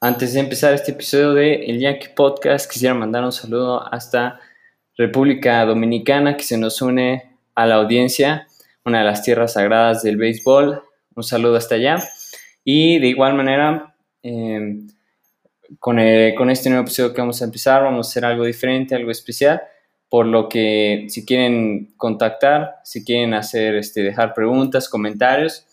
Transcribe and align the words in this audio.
Antes 0.00 0.32
de 0.34 0.40
empezar 0.40 0.72
este 0.74 0.92
episodio 0.92 1.34
de 1.34 1.64
El 1.66 1.78
Yankee 1.78 2.08
Podcast, 2.16 2.70
quisiera 2.70 2.94
mandar 2.94 3.22
un 3.24 3.32
saludo 3.32 3.86
hasta 3.92 4.40
República 4.96 5.64
Dominicana 5.64 6.36
que 6.36 6.42
se 6.42 6.58
nos 6.58 6.80
une 6.82 7.36
a 7.54 7.66
la 7.66 7.76
audiencia, 7.76 8.46
una 8.84 8.98
de 9.00 9.04
las 9.04 9.22
tierras 9.22 9.52
sagradas 9.54 10.02
del 10.02 10.16
béisbol. 10.16 10.82
Un 11.14 11.22
saludo 11.22 11.56
hasta 11.56 11.74
allá. 11.76 12.02
Y 12.64 12.98
de 12.98 13.06
igual 13.08 13.34
manera, 13.34 13.94
eh, 14.22 14.78
con, 15.78 15.98
el- 15.98 16.34
con 16.34 16.50
este 16.50 16.68
nuevo 16.70 16.84
episodio 16.84 17.12
que 17.14 17.20
vamos 17.20 17.40
a 17.42 17.44
empezar, 17.44 17.82
vamos 17.82 18.06
a 18.06 18.10
hacer 18.10 18.24
algo 18.24 18.44
diferente, 18.44 18.94
algo 18.94 19.10
especial. 19.10 19.62
Por 20.12 20.26
lo 20.26 20.50
que 20.50 21.06
si 21.08 21.24
quieren 21.24 21.94
contactar, 21.96 22.80
si 22.84 23.02
quieren 23.02 23.32
hacer, 23.32 23.76
este, 23.76 24.02
dejar 24.02 24.34
preguntas, 24.34 24.90
comentarios, 24.90 25.64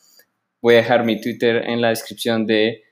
voy 0.61 0.75
a 0.75 0.77
dejar 0.77 1.03
mi 1.03 1.19
Twitter 1.19 1.65
en 1.67 1.81
la 1.81 1.89
descripción 1.89 2.47
de, 2.47 2.83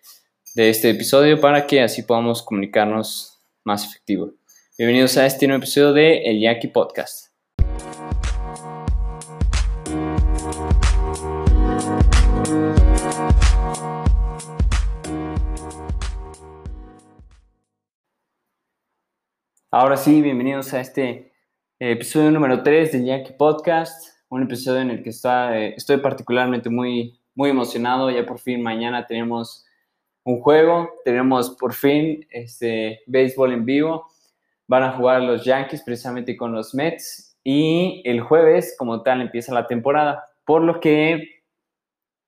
de 0.56 0.70
este 0.70 0.90
episodio 0.90 1.40
para 1.40 1.66
que 1.66 1.80
así 1.82 2.04
podamos 2.04 2.44
comunicarnos 2.44 3.40
más 3.64 3.86
efectivo. 3.86 4.34
Bienvenidos 4.78 5.16
a 5.16 5.26
este 5.26 5.48
nuevo 5.48 5.64
episodio 5.64 5.94
de 5.94 6.18
El 6.26 6.42
Yankee 6.42 6.68
Podcast. 6.68 7.28
Ahora 19.72 19.96
sí, 19.96 20.22
bienvenidos 20.22 20.74
a 20.74 20.82
este 20.82 21.37
episodio 21.80 22.32
número 22.32 22.64
3 22.64 22.92
del 22.92 23.06
Yankee 23.06 23.34
Podcast, 23.34 24.18
un 24.30 24.42
episodio 24.44 24.82
en 24.82 24.90
el 24.90 25.04
que 25.04 25.12
está, 25.12 25.58
eh, 25.58 25.76
estoy 25.78 25.98
particularmente 25.98 26.70
muy, 26.70 27.20
muy 27.36 27.52
emocionado. 27.52 28.10
Ya 28.10 28.26
por 28.26 28.40
fin 28.40 28.64
mañana 28.64 29.06
tenemos 29.06 29.66
un 30.24 30.42
juego, 30.42 30.90
tenemos 31.06 31.52
por 31.52 31.74
fin 31.74 32.26
este 32.32 33.02
béisbol 33.06 33.54
en 33.54 33.66
vivo. 33.66 34.08
Van 34.68 34.84
a 34.84 34.94
jugar 34.94 35.22
los 35.22 35.46
Yankees 35.46 35.84
precisamente 35.84 36.36
con 36.36 36.52
los 36.52 36.74
Mets 36.74 37.38
y 37.44 38.02
el 38.06 38.22
jueves 38.22 38.76
como 38.78 39.04
tal 39.04 39.22
empieza 39.22 39.54
la 39.54 39.68
temporada. 39.68 40.26
Por 40.46 40.64
lo 40.64 40.80
que 40.80 41.42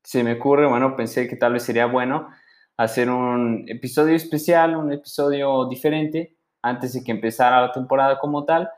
se 0.03 0.23
me 0.23 0.33
ocurre, 0.33 0.67
bueno, 0.67 0.95
pensé 0.95 1.27
que 1.27 1.35
tal 1.35 1.53
vez 1.53 1.63
sería 1.63 1.87
bueno 1.87 2.29
hacer 2.77 3.09
un 3.09 3.65
episodio 3.67 4.15
especial, 4.15 4.75
un 4.75 4.93
episodio 4.93 5.67
diferente 5.67 6.35
antes 6.61 6.93
de 6.93 7.03
que 7.03 7.11
empezara 7.11 7.61
la 7.61 7.71
temporada 7.71 8.19
como 8.19 8.45
tal, 8.45 8.69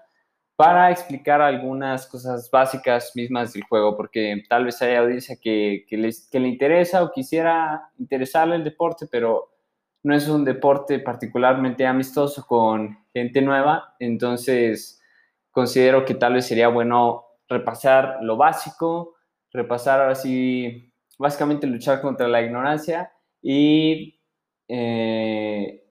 para 0.62 0.92
explicar 0.92 1.42
algunas 1.42 2.06
cosas 2.06 2.48
básicas 2.52 3.14
mismas 3.16 3.52
del 3.52 3.64
juego, 3.64 3.98
porque 3.98 4.44
tal 4.48 4.66
vez 4.66 4.80
haya 4.84 5.00
audiencia 5.00 5.36
que, 5.42 5.88
les, 5.90 6.30
que 6.30 6.40
le 6.40 6.50
interesa 6.50 7.02
o 7.02 7.12
quisiera 7.12 7.90
interesarle 7.98 8.58
el 8.58 8.64
deporte, 8.64 9.08
pero 9.09 9.56
no 10.03 10.14
es 10.14 10.28
un 10.28 10.45
deporte 10.45 11.00
particularmente 11.00 11.88
amistoso 11.88 12.45
con 12.45 12.95
gente 13.12 13.42
nueva, 13.42 13.95
entonces 13.98 15.02
considero 15.50 16.06
que 16.06 16.14
tal 16.14 16.34
vez 16.34 16.45
sería 16.45 16.68
bueno 16.68 17.25
repasar 17.50 18.20
lo 18.22 18.38
básico, 18.38 19.16
repasar 19.52 20.00
ahora 20.00 20.14
sí, 20.14 20.94
básicamente 21.18 21.66
luchar 21.66 22.02
contra 22.02 22.28
la 22.28 22.40
ignorancia 22.40 23.12
y 23.42 24.22
eh, 24.68 25.84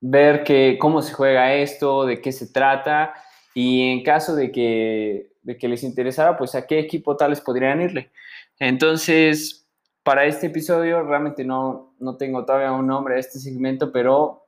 ver 0.00 0.44
que, 0.44 0.78
cómo 0.80 1.02
se 1.02 1.12
juega 1.12 1.54
esto, 1.54 2.06
de 2.06 2.20
qué 2.20 2.30
se 2.30 2.52
trata 2.52 3.14
y 3.54 3.90
en 3.90 4.02
caso 4.02 4.34
de 4.34 4.50
que, 4.50 5.32
de 5.42 5.56
que 5.56 5.68
les 5.68 5.82
interesara, 5.82 6.36
pues 6.36 6.54
a 6.54 6.66
qué 6.66 6.78
equipo 6.78 7.16
tales 7.16 7.40
podrían 7.40 7.80
irle. 7.80 8.10
Entonces, 8.58 9.68
para 10.02 10.24
este 10.24 10.46
episodio 10.46 11.02
realmente 11.02 11.44
no, 11.44 11.94
no 11.98 12.16
tengo 12.16 12.44
todavía 12.44 12.72
un 12.72 12.86
nombre 12.86 13.16
a 13.16 13.18
este 13.18 13.38
segmento, 13.38 13.92
pero 13.92 14.42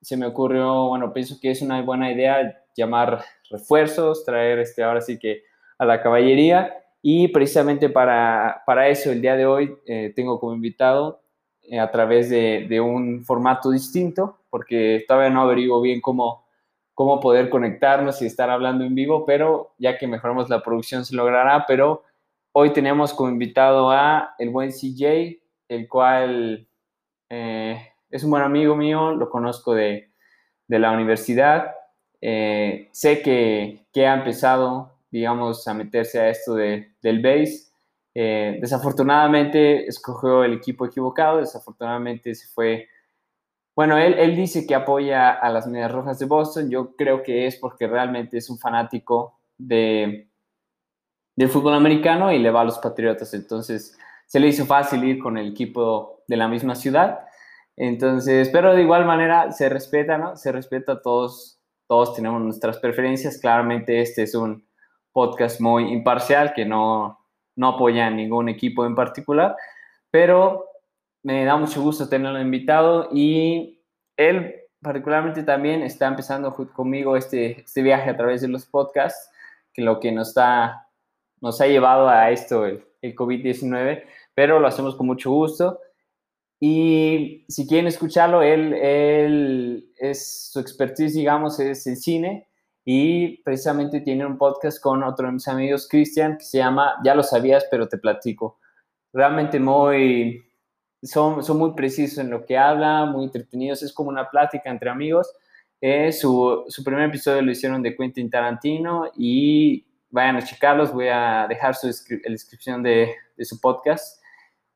se 0.00 0.16
me 0.16 0.26
ocurrió, 0.26 0.88
bueno, 0.88 1.12
pienso 1.12 1.38
que 1.40 1.50
es 1.50 1.62
una 1.62 1.82
buena 1.82 2.10
idea 2.10 2.64
llamar 2.76 3.22
refuerzos, 3.50 4.24
traer 4.24 4.58
este, 4.60 4.82
ahora 4.82 5.00
sí 5.00 5.18
que 5.18 5.42
a 5.78 5.84
la 5.84 6.02
caballería 6.02 6.76
y 7.02 7.28
precisamente 7.28 7.88
para, 7.88 8.62
para 8.66 8.88
eso 8.88 9.10
el 9.10 9.22
día 9.22 9.36
de 9.36 9.46
hoy 9.46 9.74
eh, 9.86 10.12
tengo 10.14 10.38
como 10.38 10.54
invitado 10.54 11.22
eh, 11.62 11.78
a 11.78 11.90
través 11.90 12.30
de, 12.30 12.66
de, 12.68 12.80
un 12.80 13.24
formato 13.24 13.70
distinto, 13.70 14.38
porque 14.50 15.04
todavía 15.08 15.30
no 15.30 15.42
averiguo 15.42 15.80
bien 15.80 16.00
cómo, 16.00 16.46
cómo 17.00 17.18
poder 17.18 17.48
conectarnos 17.48 18.20
y 18.20 18.26
estar 18.26 18.50
hablando 18.50 18.84
en 18.84 18.94
vivo, 18.94 19.24
pero 19.24 19.72
ya 19.78 19.96
que 19.96 20.06
mejoramos 20.06 20.50
la 20.50 20.62
producción 20.62 21.06
se 21.06 21.16
logrará, 21.16 21.64
pero 21.66 22.02
hoy 22.52 22.74
tenemos 22.74 23.14
como 23.14 23.30
invitado 23.30 23.90
a 23.90 24.34
el 24.38 24.50
buen 24.50 24.70
CJ, 24.70 25.40
el 25.66 25.88
cual 25.88 26.68
eh, 27.30 27.88
es 28.10 28.22
un 28.22 28.28
buen 28.28 28.42
amigo 28.42 28.76
mío, 28.76 29.12
lo 29.12 29.30
conozco 29.30 29.72
de, 29.72 30.10
de 30.68 30.78
la 30.78 30.92
universidad, 30.92 31.74
eh, 32.20 32.90
sé 32.92 33.22
que, 33.22 33.86
que, 33.94 34.06
ha 34.06 34.12
empezado, 34.12 34.92
digamos, 35.10 35.66
a 35.68 35.72
meterse 35.72 36.20
a 36.20 36.28
esto 36.28 36.54
de, 36.54 36.92
del 37.00 37.22
base, 37.22 37.72
eh, 38.14 38.58
desafortunadamente 38.60 39.86
escogió 39.86 40.44
el 40.44 40.52
equipo 40.52 40.84
equivocado, 40.84 41.38
desafortunadamente 41.38 42.34
se 42.34 42.46
fue. 42.48 42.88
Bueno, 43.80 43.96
él, 43.96 44.12
él, 44.18 44.36
dice 44.36 44.66
que 44.66 44.74
apoya 44.74 45.30
a 45.30 45.48
las 45.48 45.66
Medias 45.66 45.90
Rojas 45.90 46.18
de 46.18 46.26
Boston. 46.26 46.68
Yo 46.68 46.94
creo 46.96 47.22
que 47.22 47.46
es 47.46 47.56
porque 47.56 47.86
realmente 47.86 48.36
es 48.36 48.50
un 48.50 48.58
fanático 48.58 49.40
de, 49.56 50.28
del 51.34 51.48
fútbol 51.48 51.72
americano 51.72 52.30
y 52.30 52.38
le 52.38 52.50
va 52.50 52.60
a 52.60 52.64
los 52.64 52.78
Patriotas. 52.78 53.32
Entonces 53.32 53.96
se 54.26 54.38
le 54.38 54.48
hizo 54.48 54.66
fácil 54.66 55.02
ir 55.04 55.18
con 55.18 55.38
el 55.38 55.48
equipo 55.48 56.24
de 56.28 56.36
la 56.36 56.46
misma 56.46 56.74
ciudad. 56.74 57.20
Entonces, 57.74 58.50
pero 58.52 58.74
de 58.74 58.82
igual 58.82 59.06
manera 59.06 59.50
se 59.50 59.70
respeta, 59.70 60.18
¿no? 60.18 60.36
Se 60.36 60.52
respeta 60.52 60.92
a 60.92 61.00
todos, 61.00 61.58
todos 61.88 62.14
tenemos 62.14 62.42
nuestras 62.42 62.76
preferencias. 62.80 63.38
Claramente 63.38 64.02
este 64.02 64.24
es 64.24 64.34
un 64.34 64.68
podcast 65.10 65.58
muy 65.58 65.90
imparcial 65.90 66.52
que 66.52 66.66
no, 66.66 67.26
no 67.56 67.68
apoya 67.68 68.08
a 68.08 68.10
ningún 68.10 68.50
equipo 68.50 68.84
en 68.84 68.94
particular, 68.94 69.56
pero 70.10 70.69
me 71.22 71.44
da 71.44 71.56
mucho 71.56 71.82
gusto 71.82 72.08
tenerlo 72.08 72.40
invitado 72.40 73.08
y 73.12 73.82
él 74.16 74.54
particularmente 74.80 75.42
también 75.42 75.82
está 75.82 76.06
empezando 76.06 76.54
conmigo 76.54 77.16
este, 77.16 77.60
este 77.60 77.82
viaje 77.82 78.10
a 78.10 78.16
través 78.16 78.40
de 78.40 78.48
los 78.48 78.66
podcasts, 78.66 79.30
que 79.72 79.82
lo 79.82 80.00
que 80.00 80.12
nos, 80.12 80.28
está, 80.28 80.88
nos 81.40 81.60
ha 81.60 81.66
llevado 81.66 82.08
a 82.08 82.30
esto, 82.30 82.64
el, 82.66 82.84
el 83.02 83.14
COVID-19, 83.14 84.04
pero 84.34 84.58
lo 84.58 84.66
hacemos 84.66 84.96
con 84.96 85.06
mucho 85.06 85.30
gusto. 85.30 85.78
Y 86.58 87.44
si 87.48 87.66
quieren 87.66 87.86
escucharlo, 87.86 88.42
él, 88.42 88.74
él 88.74 89.92
es, 89.96 90.50
su 90.52 90.60
expertise, 90.60 91.14
digamos, 91.14 91.58
es 91.58 91.86
el 91.86 91.96
cine 91.96 92.48
y 92.84 93.42
precisamente 93.42 94.00
tiene 94.00 94.26
un 94.26 94.36
podcast 94.36 94.82
con 94.82 95.02
otro 95.02 95.26
de 95.26 95.32
mis 95.32 95.48
amigos, 95.48 95.88
Cristian, 95.88 96.36
que 96.36 96.44
se 96.44 96.58
llama 96.58 96.96
Ya 97.02 97.14
lo 97.14 97.22
sabías, 97.22 97.66
pero 97.70 97.88
te 97.88 97.96
platico. 97.96 98.58
Realmente 99.12 99.58
muy, 99.58 100.49
son, 101.02 101.42
son 101.42 101.58
muy 101.58 101.72
precisos 101.72 102.18
en 102.18 102.30
lo 102.30 102.44
que 102.44 102.56
habla, 102.56 103.06
muy 103.06 103.24
entretenidos, 103.24 103.82
es 103.82 103.92
como 103.92 104.10
una 104.10 104.28
plática 104.28 104.70
entre 104.70 104.90
amigos. 104.90 105.32
Eh, 105.80 106.12
su, 106.12 106.64
su, 106.68 106.84
primer 106.84 107.08
episodio 107.08 107.40
lo 107.40 107.50
hicieron 107.50 107.82
de 107.82 107.96
Quentin 107.96 108.28
Tarantino 108.28 109.10
y 109.16 109.86
vayan 110.10 110.36
a 110.36 110.42
checarlos, 110.42 110.92
voy 110.92 111.08
a 111.08 111.46
dejar 111.48 111.74
su 111.74 111.86
la 111.86 112.30
descripción 112.30 112.82
de, 112.82 113.14
de 113.36 113.44
su 113.44 113.58
podcast 113.60 114.22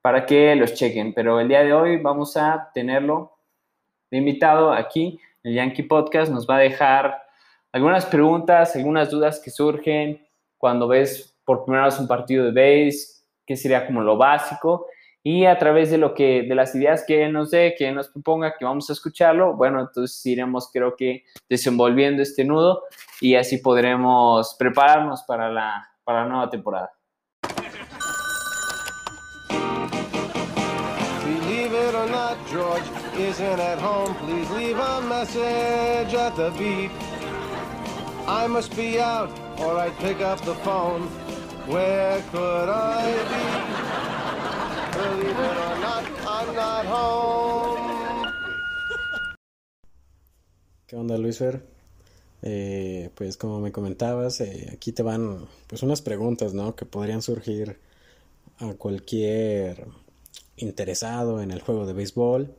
para 0.00 0.24
que 0.24 0.54
los 0.56 0.74
chequen. 0.74 1.12
Pero 1.12 1.40
el 1.40 1.48
día 1.48 1.62
de 1.62 1.72
hoy 1.72 1.98
vamos 1.98 2.36
a 2.36 2.70
tenerlo 2.72 3.38
invitado 4.10 4.72
aquí, 4.72 5.20
el 5.42 5.54
Yankee 5.54 5.82
Podcast, 5.82 6.32
nos 6.32 6.48
va 6.48 6.56
a 6.56 6.60
dejar 6.60 7.22
algunas 7.72 8.06
preguntas, 8.06 8.76
algunas 8.76 9.10
dudas 9.10 9.40
que 9.44 9.50
surgen 9.50 10.26
cuando 10.56 10.88
ves 10.88 11.36
por 11.44 11.64
primera 11.64 11.84
vez 11.84 11.98
un 11.98 12.08
partido 12.08 12.50
de 12.50 12.52
base, 12.52 13.24
qué 13.44 13.56
sería 13.56 13.86
como 13.86 14.00
lo 14.00 14.16
básico, 14.16 14.86
y 15.26 15.46
a 15.46 15.58
través 15.58 15.90
de 15.90 15.96
lo 15.96 16.12
que, 16.12 16.42
de 16.42 16.54
las 16.54 16.74
ideas 16.74 17.02
que 17.06 17.24
él 17.24 17.32
nos 17.32 17.50
dé, 17.50 17.74
que 17.76 17.88
él 17.88 17.94
nos 17.94 18.08
proponga, 18.08 18.54
que 18.58 18.64
vamos 18.66 18.90
a 18.90 18.92
escucharlo, 18.92 19.56
bueno, 19.56 19.80
entonces 19.80 20.24
iremos, 20.26 20.70
creo 20.70 20.94
que, 20.94 21.24
desenvolviendo 21.48 22.22
este 22.22 22.44
nudo 22.44 22.82
y 23.22 23.34
así 23.34 23.56
podremos 23.56 24.54
prepararnos 24.58 25.22
para 25.22 25.50
la, 25.50 25.88
para 26.04 26.24
la 26.24 26.28
nueva 26.28 26.50
temporada. 26.50 26.92
I 38.26 38.46
must 38.46 38.74
be 38.74 38.98
out, 38.98 39.28
or 39.60 39.76
I'd 39.76 39.94
pick 39.98 40.22
up 40.22 40.40
the 40.46 40.54
phone. 40.54 41.02
Where 41.66 42.22
could 42.32 42.70
I 42.70 43.12
be? 43.28 43.93
¿Qué 50.86 50.96
onda, 50.96 51.18
Luis 51.18 51.38
Fer? 51.38 51.62
Eh, 52.42 53.10
pues 53.14 53.36
como 53.36 53.58
me 53.58 53.72
comentabas, 53.72 54.40
eh, 54.40 54.70
aquí 54.72 54.92
te 54.92 55.02
van 55.02 55.46
pues 55.66 55.82
unas 55.82 56.02
preguntas, 56.02 56.54
¿no? 56.54 56.76
Que 56.76 56.84
podrían 56.84 57.22
surgir 57.22 57.78
a 58.58 58.74
cualquier 58.74 59.86
interesado 60.56 61.42
en 61.42 61.50
el 61.50 61.62
juego 61.62 61.86
de 61.86 61.94
béisbol 61.94 62.54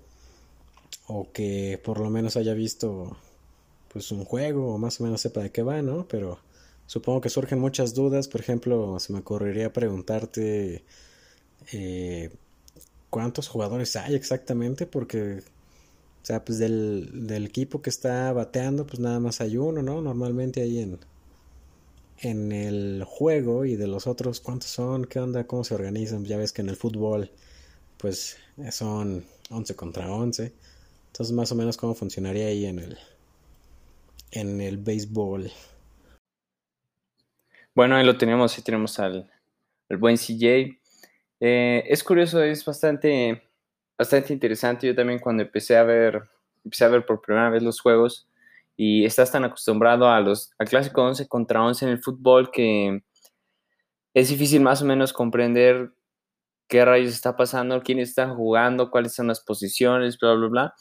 o 1.07 1.31
que 1.31 1.79
por 1.83 1.99
lo 1.99 2.09
menos 2.09 2.35
haya 2.35 2.53
visto 2.53 3.15
pues 3.93 4.11
un 4.11 4.25
juego 4.25 4.73
o 4.73 4.77
más 4.77 4.99
o 4.99 5.03
menos 5.03 5.21
sepa 5.21 5.41
de 5.41 5.51
qué 5.51 5.61
va, 5.63 5.81
¿no? 5.81 6.07
Pero 6.07 6.39
supongo 6.87 7.21
que 7.21 7.29
surgen 7.29 7.59
muchas 7.59 7.93
dudas, 7.93 8.27
por 8.27 8.41
ejemplo, 8.41 8.99
se 8.99 9.13
me 9.13 9.19
ocurriría 9.19 9.71
preguntarte 9.71 10.83
eh, 11.71 12.31
cuántos 13.15 13.47
jugadores 13.47 13.95
hay 13.95 14.13
exactamente, 14.13 14.85
porque, 14.85 15.37
o 15.37 16.25
sea, 16.25 16.43
pues 16.43 16.59
del, 16.59 17.45
equipo 17.45 17.81
que 17.81 17.89
está 17.89 18.33
bateando, 18.33 18.85
pues 18.85 18.99
nada 18.99 19.21
más 19.21 19.39
hay 19.39 19.55
uno, 19.55 19.81
¿no? 19.81 20.01
Normalmente 20.01 20.61
hay 20.61 20.79
en, 20.79 20.99
en 22.19 22.51
el 22.51 23.05
juego 23.07 23.63
y 23.63 23.77
de 23.77 23.87
los 23.87 24.05
otros, 24.05 24.41
¿cuántos 24.41 24.69
son? 24.69 25.05
¿Qué 25.05 25.21
onda? 25.21 25.47
¿Cómo 25.47 25.63
se 25.63 25.75
organizan? 25.75 26.25
Ya 26.25 26.35
ves 26.35 26.51
que 26.51 26.61
en 26.61 26.67
el 26.67 26.75
fútbol, 26.75 27.31
pues 27.97 28.35
son 28.69 29.23
11 29.49 29.75
contra 29.77 30.11
11. 30.11 30.51
Entonces, 31.07 31.33
más 31.33 31.53
o 31.53 31.55
menos, 31.55 31.77
¿cómo 31.77 31.95
funcionaría 31.95 32.47
ahí 32.47 32.65
en 32.65 32.79
el, 32.79 32.97
en 34.31 34.59
el 34.59 34.75
béisbol? 34.75 35.53
Bueno, 37.73 37.95
ahí 37.95 38.05
lo 38.05 38.17
tenemos, 38.17 38.57
ahí 38.57 38.63
tenemos 38.65 38.99
al, 38.99 39.31
al 39.87 39.95
buen 39.95 40.17
CJ. 40.17 40.81
Eh, 41.39 41.83
es 41.87 42.03
curioso, 42.03 42.41
es 42.43 42.63
bastante, 42.65 43.43
bastante 43.97 44.33
interesante. 44.33 44.87
Yo 44.87 44.95
también 44.95 45.19
cuando 45.19 45.43
empecé 45.43 45.77
a 45.77 45.83
ver, 45.83 46.23
empecé 46.63 46.85
a 46.85 46.89
ver 46.89 47.05
por 47.05 47.21
primera 47.21 47.49
vez 47.49 47.63
los 47.63 47.79
juegos, 47.81 48.27
y 48.77 49.05
estás 49.05 49.31
tan 49.31 49.45
acostumbrado 49.45 50.09
a 50.09 50.19
los, 50.19 50.51
al 50.57 50.67
clásico 50.67 51.01
11 51.03 51.27
contra 51.27 51.63
11 51.63 51.85
en 51.85 51.91
el 51.91 51.99
fútbol 52.01 52.51
que 52.51 53.03
es 54.13 54.29
difícil 54.29 54.61
más 54.61 54.81
o 54.81 54.85
menos 54.85 55.13
comprender 55.13 55.91
qué 56.67 56.85
rayos 56.85 57.13
está 57.13 57.35
pasando, 57.35 57.81
quiénes 57.81 58.09
están 58.09 58.35
jugando, 58.35 58.89
cuáles 58.91 59.13
son 59.13 59.27
las 59.27 59.41
posiciones, 59.41 60.17
bla, 60.19 60.33
bla, 60.33 60.47
bla, 60.47 60.73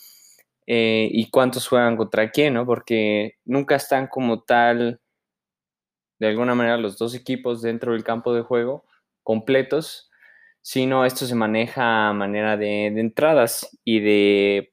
eh, 0.66 1.08
y 1.12 1.30
cuántos 1.30 1.68
juegan 1.68 1.96
contra 1.96 2.30
quién, 2.30 2.54
¿no? 2.54 2.66
Porque 2.66 3.34
nunca 3.44 3.76
están 3.76 4.08
como 4.08 4.42
tal, 4.42 5.00
de 6.18 6.28
alguna 6.28 6.54
manera, 6.54 6.76
los 6.78 6.96
dos 6.96 7.14
equipos 7.14 7.60
dentro 7.62 7.92
del 7.92 8.04
campo 8.04 8.34
de 8.34 8.42
juego 8.42 8.84
completos, 9.22 10.10
sino 10.64 11.04
esto 11.04 11.26
se 11.26 11.34
maneja 11.34 12.08
a 12.08 12.14
manera 12.14 12.56
de, 12.56 12.86
entradas 12.86 13.68
y 13.84 14.00
de 14.00 14.72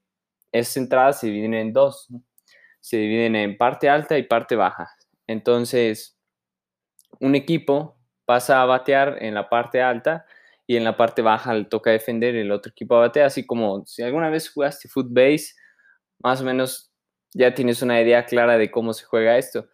esas 0.53 0.77
entradas 0.77 1.19
se 1.19 1.27
dividen 1.27 1.53
en 1.53 1.73
dos, 1.73 2.07
se 2.79 2.95
dividen 2.95 3.35
en 3.35 3.57
parte 3.57 3.89
alta 3.89 4.17
y 4.17 4.23
parte 4.23 4.55
baja. 4.55 4.89
Entonces, 5.27 6.17
un 7.19 7.35
equipo 7.35 7.97
pasa 8.23 8.61
a 8.61 8.65
batear 8.65 9.17
en 9.19 9.33
la 9.33 9.49
parte 9.49 9.81
alta 9.81 10.25
y 10.65 10.77
en 10.77 10.85
la 10.85 10.95
parte 10.95 11.21
baja 11.21 11.53
le 11.53 11.65
toca 11.65 11.91
defender, 11.91 12.37
el 12.37 12.53
otro 12.53 12.71
equipo 12.71 12.97
batea, 12.97 13.25
así 13.25 13.45
como 13.45 13.85
si 13.85 14.01
alguna 14.01 14.29
vez 14.29 14.49
jugaste 14.49 14.87
footbase, 14.87 15.55
más 16.19 16.39
o 16.39 16.45
menos 16.45 16.94
ya 17.33 17.53
tienes 17.53 17.81
una 17.81 17.99
idea 18.01 18.25
clara 18.25 18.57
de 18.57 18.71
cómo 18.71 18.94
se 18.94 19.03
juega 19.03 19.37
esto. 19.37 19.67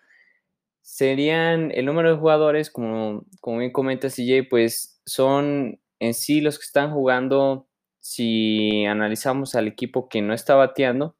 Serían 0.81 1.71
el 1.75 1.85
número 1.85 2.09
de 2.09 2.17
jugadores, 2.17 2.71
como, 2.71 3.23
como 3.39 3.59
bien 3.59 3.71
comenta 3.71 4.09
CJ, 4.09 4.49
pues 4.49 4.99
son 5.05 5.79
en 5.99 6.13
sí 6.13 6.41
los 6.41 6.57
que 6.59 6.65
están 6.65 6.91
jugando, 6.91 7.67
si 7.99 8.85
analizamos 8.85 9.55
al 9.55 9.67
equipo 9.67 10.09
que 10.09 10.21
no 10.21 10.33
está 10.33 10.55
bateando, 10.55 11.15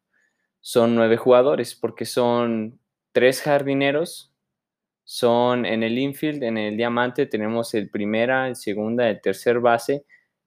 son 0.62 0.96
nueve 0.96 1.18
jugadores, 1.18 1.76
porque 1.76 2.06
son 2.06 2.80
tres 3.12 3.42
jardineros, 3.42 4.34
son 5.04 5.66
en 5.66 5.84
el 5.84 5.98
infield, 5.98 6.44
en 6.44 6.58
el 6.58 6.78
diamante 6.78 7.26
tenemos 7.26 7.74
el 7.74 7.90
primera, 7.90 8.48
el 8.48 8.56
segunda, 8.56 9.10
el 9.10 9.22
tercer 9.22 9.60
base, 9.62 10.06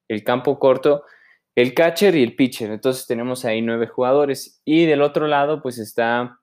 el 0.09 0.23
campo 0.23 0.59
corto, 0.59 1.05
el 1.55 1.75
catcher 1.75 2.15
y 2.15 2.23
el 2.23 2.37
pitcher. 2.37 2.71
Entonces 2.71 3.07
tenemos 3.07 3.45
ahí 3.45 3.63
nueve 3.63 3.87
jugadores. 3.87 4.61
Y 4.65 4.87
del 4.87 5.03
otro 5.03 5.27
lado, 5.27 5.63
pues 5.63 5.79
está, 5.79 6.41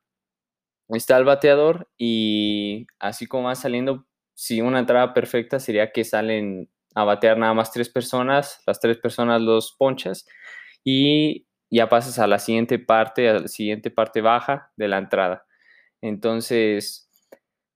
está 0.89 1.17
el 1.17 1.25
bateador 1.25 1.89
y 1.97 2.87
así 2.99 3.27
como 3.27 3.43
va 3.45 3.55
saliendo, 3.55 4.07
si 4.33 4.61
una 4.61 4.79
entrada 4.79 5.13
perfecta 5.13 5.59
sería 5.59 5.91
que 5.91 6.03
salen 6.03 6.69
a 6.97 7.03
batear 7.03 7.37
nada 7.37 7.53
más 7.53 7.71
tres 7.71 7.89
personas, 7.89 8.63
las 8.65 8.79
tres 8.79 8.97
personas 8.97 9.39
los 9.39 9.75
ponchas 9.77 10.25
y 10.83 11.45
ya 11.69 11.89
pasas 11.89 12.17
a 12.17 12.25
la 12.25 12.39
siguiente 12.39 12.79
parte, 12.79 13.29
a 13.29 13.33
la 13.41 13.47
siguiente 13.47 13.91
parte 13.91 14.21
baja 14.21 14.71
de 14.77 14.87
la 14.87 14.97
entrada. 14.97 15.45
Entonces, 16.01 17.11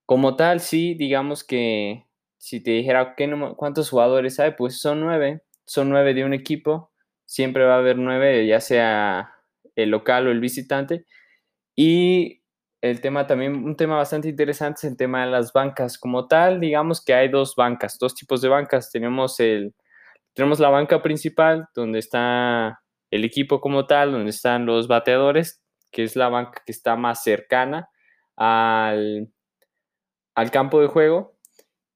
como 0.07 0.35
tal, 0.35 0.59
sí, 0.59 0.95
digamos 0.95 1.43
que 1.43 2.07
si 2.39 2.63
te 2.63 2.71
dijera 2.71 3.13
¿qué 3.15 3.31
cuántos 3.57 3.91
jugadores 3.91 4.39
hay, 4.39 4.53
pues 4.57 4.81
son 4.81 5.01
nueve, 5.01 5.43
son 5.65 5.89
nueve 5.89 6.15
de 6.15 6.25
un 6.25 6.33
equipo, 6.33 6.91
siempre 7.25 7.63
va 7.63 7.75
a 7.75 7.77
haber 7.77 7.99
nueve, 7.99 8.47
ya 8.47 8.59
sea 8.59 9.35
el 9.75 9.91
local 9.91 10.27
o 10.27 10.31
el 10.31 10.39
visitante. 10.39 11.05
Y 11.75 12.40
el 12.81 12.99
tema 12.99 13.27
también, 13.27 13.63
un 13.63 13.75
tema 13.75 13.95
bastante 13.95 14.27
interesante 14.27 14.79
es 14.79 14.91
el 14.91 14.97
tema 14.97 15.23
de 15.23 15.31
las 15.31 15.53
bancas. 15.53 15.97
Como 15.99 16.27
tal, 16.27 16.59
digamos 16.59 17.03
que 17.03 17.13
hay 17.13 17.29
dos 17.29 17.55
bancas, 17.55 17.99
dos 17.99 18.15
tipos 18.15 18.41
de 18.41 18.49
bancas. 18.49 18.91
Tenemos, 18.91 19.39
el, 19.39 19.75
tenemos 20.33 20.59
la 20.59 20.69
banca 20.69 21.01
principal, 21.03 21.67
donde 21.75 21.99
está 21.99 22.81
el 23.11 23.23
equipo 23.23 23.61
como 23.61 23.85
tal, 23.85 24.11
donde 24.11 24.31
están 24.31 24.65
los 24.65 24.87
bateadores, 24.87 25.61
que 25.91 26.03
es 26.03 26.15
la 26.15 26.29
banca 26.29 26.63
que 26.65 26.71
está 26.71 26.95
más 26.95 27.23
cercana 27.23 27.89
al, 28.35 29.31
al 30.33 30.51
campo 30.51 30.81
de 30.81 30.87
juego. 30.87 31.37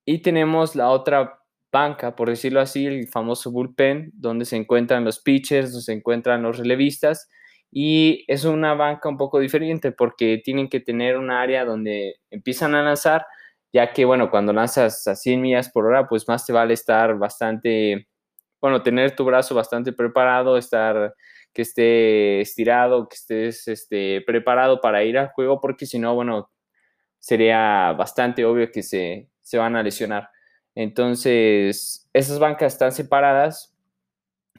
Y 0.06 0.20
tenemos 0.20 0.76
la 0.76 0.90
otra 0.90 1.40
banca, 1.72 2.16
por 2.16 2.30
decirlo 2.30 2.62
así, 2.62 2.86
el 2.86 3.08
famoso 3.08 3.52
bullpen, 3.52 4.12
donde 4.14 4.46
se 4.46 4.56
encuentran 4.56 5.04
los 5.04 5.20
pitchers, 5.20 5.72
donde 5.72 5.84
se 5.84 5.94
encuentran 5.94 6.44
los 6.44 6.60
relevistas. 6.60 7.28
Y 7.78 8.24
es 8.28 8.46
una 8.46 8.74
banca 8.74 9.10
un 9.10 9.18
poco 9.18 9.38
diferente 9.40 9.92
porque 9.92 10.42
tienen 10.44 10.70
que 10.70 10.80
tener 10.80 11.18
un 11.18 11.30
área 11.30 11.66
donde 11.66 12.16
empiezan 12.30 12.74
a 12.74 12.82
lanzar, 12.82 13.26
ya 13.74 13.92
que, 13.92 14.06
bueno, 14.06 14.32
cuando 14.32 14.54
lanzas 14.54 15.06
a 15.08 15.16
100 15.16 15.42
millas 15.42 15.70
por 15.70 15.86
hora, 15.86 16.08
pues 16.08 16.26
más 16.30 16.46
te 16.46 16.54
vale 16.54 16.74
estar 16.74 17.18
bastante 17.18 18.08
bueno, 18.62 18.82
tener 18.82 19.16
tu 19.16 19.24
brazo 19.26 19.54
bastante 19.54 19.94
preparado, 19.94 20.58
estar 20.58 21.14
que 21.54 21.62
esté 21.62 22.42
estirado, 22.42 23.08
que 23.08 23.16
estés 23.16 23.68
este, 23.68 24.22
preparado 24.22 24.82
para 24.82 25.04
ir 25.04 25.18
al 25.20 25.30
juego, 25.30 25.62
porque 25.62 25.86
si 25.86 26.00
no, 26.00 26.16
bueno, 26.16 26.50
sería 27.20 27.94
bastante 27.94 28.44
obvio 28.44 28.72
que 28.72 28.82
se, 28.82 29.30
se 29.42 29.58
van 29.60 29.76
a 29.76 29.84
lesionar. 29.84 30.30
Entonces, 30.74 32.10
esas 32.12 32.40
bancas 32.40 32.74
están 32.74 32.92
separadas, 32.92 33.76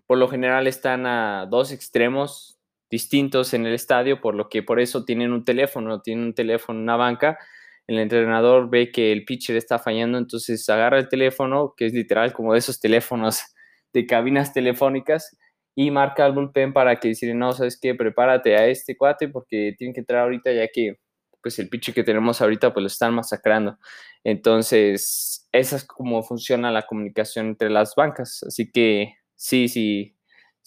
por 0.07 0.19
lo 0.19 0.29
general 0.29 0.67
están 0.69 1.05
a 1.07 1.47
dos 1.47 1.73
extremos 1.73 2.56
distintos 2.91 3.55
en 3.55 3.67
el 3.67 3.75
estadio, 3.75 4.21
por 4.21 4.35
lo 4.35 4.49
que 4.49 4.63
por 4.63 4.81
eso 4.81 5.05
tienen 5.05 5.33
un 5.33 5.45
teléfono, 5.45 6.01
tienen 6.01 6.27
un 6.27 6.35
teléfono, 6.35 6.81
una 6.81 6.97
banca, 6.97 7.39
el 7.87 7.99
entrenador 7.99 8.69
ve 8.69 8.91
que 8.91 9.13
el 9.13 9.25
pitcher 9.25 9.57
está 9.57 9.79
fallando, 9.79 10.19
entonces 10.19 10.69
agarra 10.69 10.99
el 10.99 11.09
teléfono, 11.09 11.75
que 11.77 11.87
es 11.87 11.93
literal 11.93 12.33
como 12.33 12.53
de 12.53 12.59
esos 12.59 12.81
teléfonos 12.81 13.41
de 13.93 14.07
cabinas 14.07 14.53
telefónicas 14.53 15.37
y 15.75 15.91
marca 15.91 16.27
el 16.27 16.33
bullpen 16.33 16.73
para 16.73 16.97
que 16.97 17.09
decir, 17.09 17.35
no, 17.35 17.53
sabes 17.53 17.79
qué, 17.81 17.95
prepárate 17.95 18.57
a 18.57 18.67
este 18.67 18.97
cuate 18.97 19.29
porque 19.29 19.75
tiene 19.79 19.93
que 19.93 20.01
entrar 20.01 20.23
ahorita 20.23 20.53
ya 20.53 20.69
que 20.69 20.99
pues 21.43 21.59
el 21.61 21.69
pitch 21.69 21.93
que 21.93 22.03
tenemos 22.03 22.41
ahorita 22.41 22.73
pues 22.73 22.83
lo 22.83 22.89
están 22.89 23.15
masacrando. 23.15 23.79
Entonces, 24.25 25.47
esa 25.53 25.77
es 25.77 25.85
como 25.85 26.23
funciona 26.25 26.73
la 26.73 26.83
comunicación 26.87 27.47
entre 27.47 27.71
las 27.71 27.95
bancas. 27.95 28.43
Así 28.45 28.73
que 28.73 29.15
sí, 29.37 29.69
sí, 29.69 30.16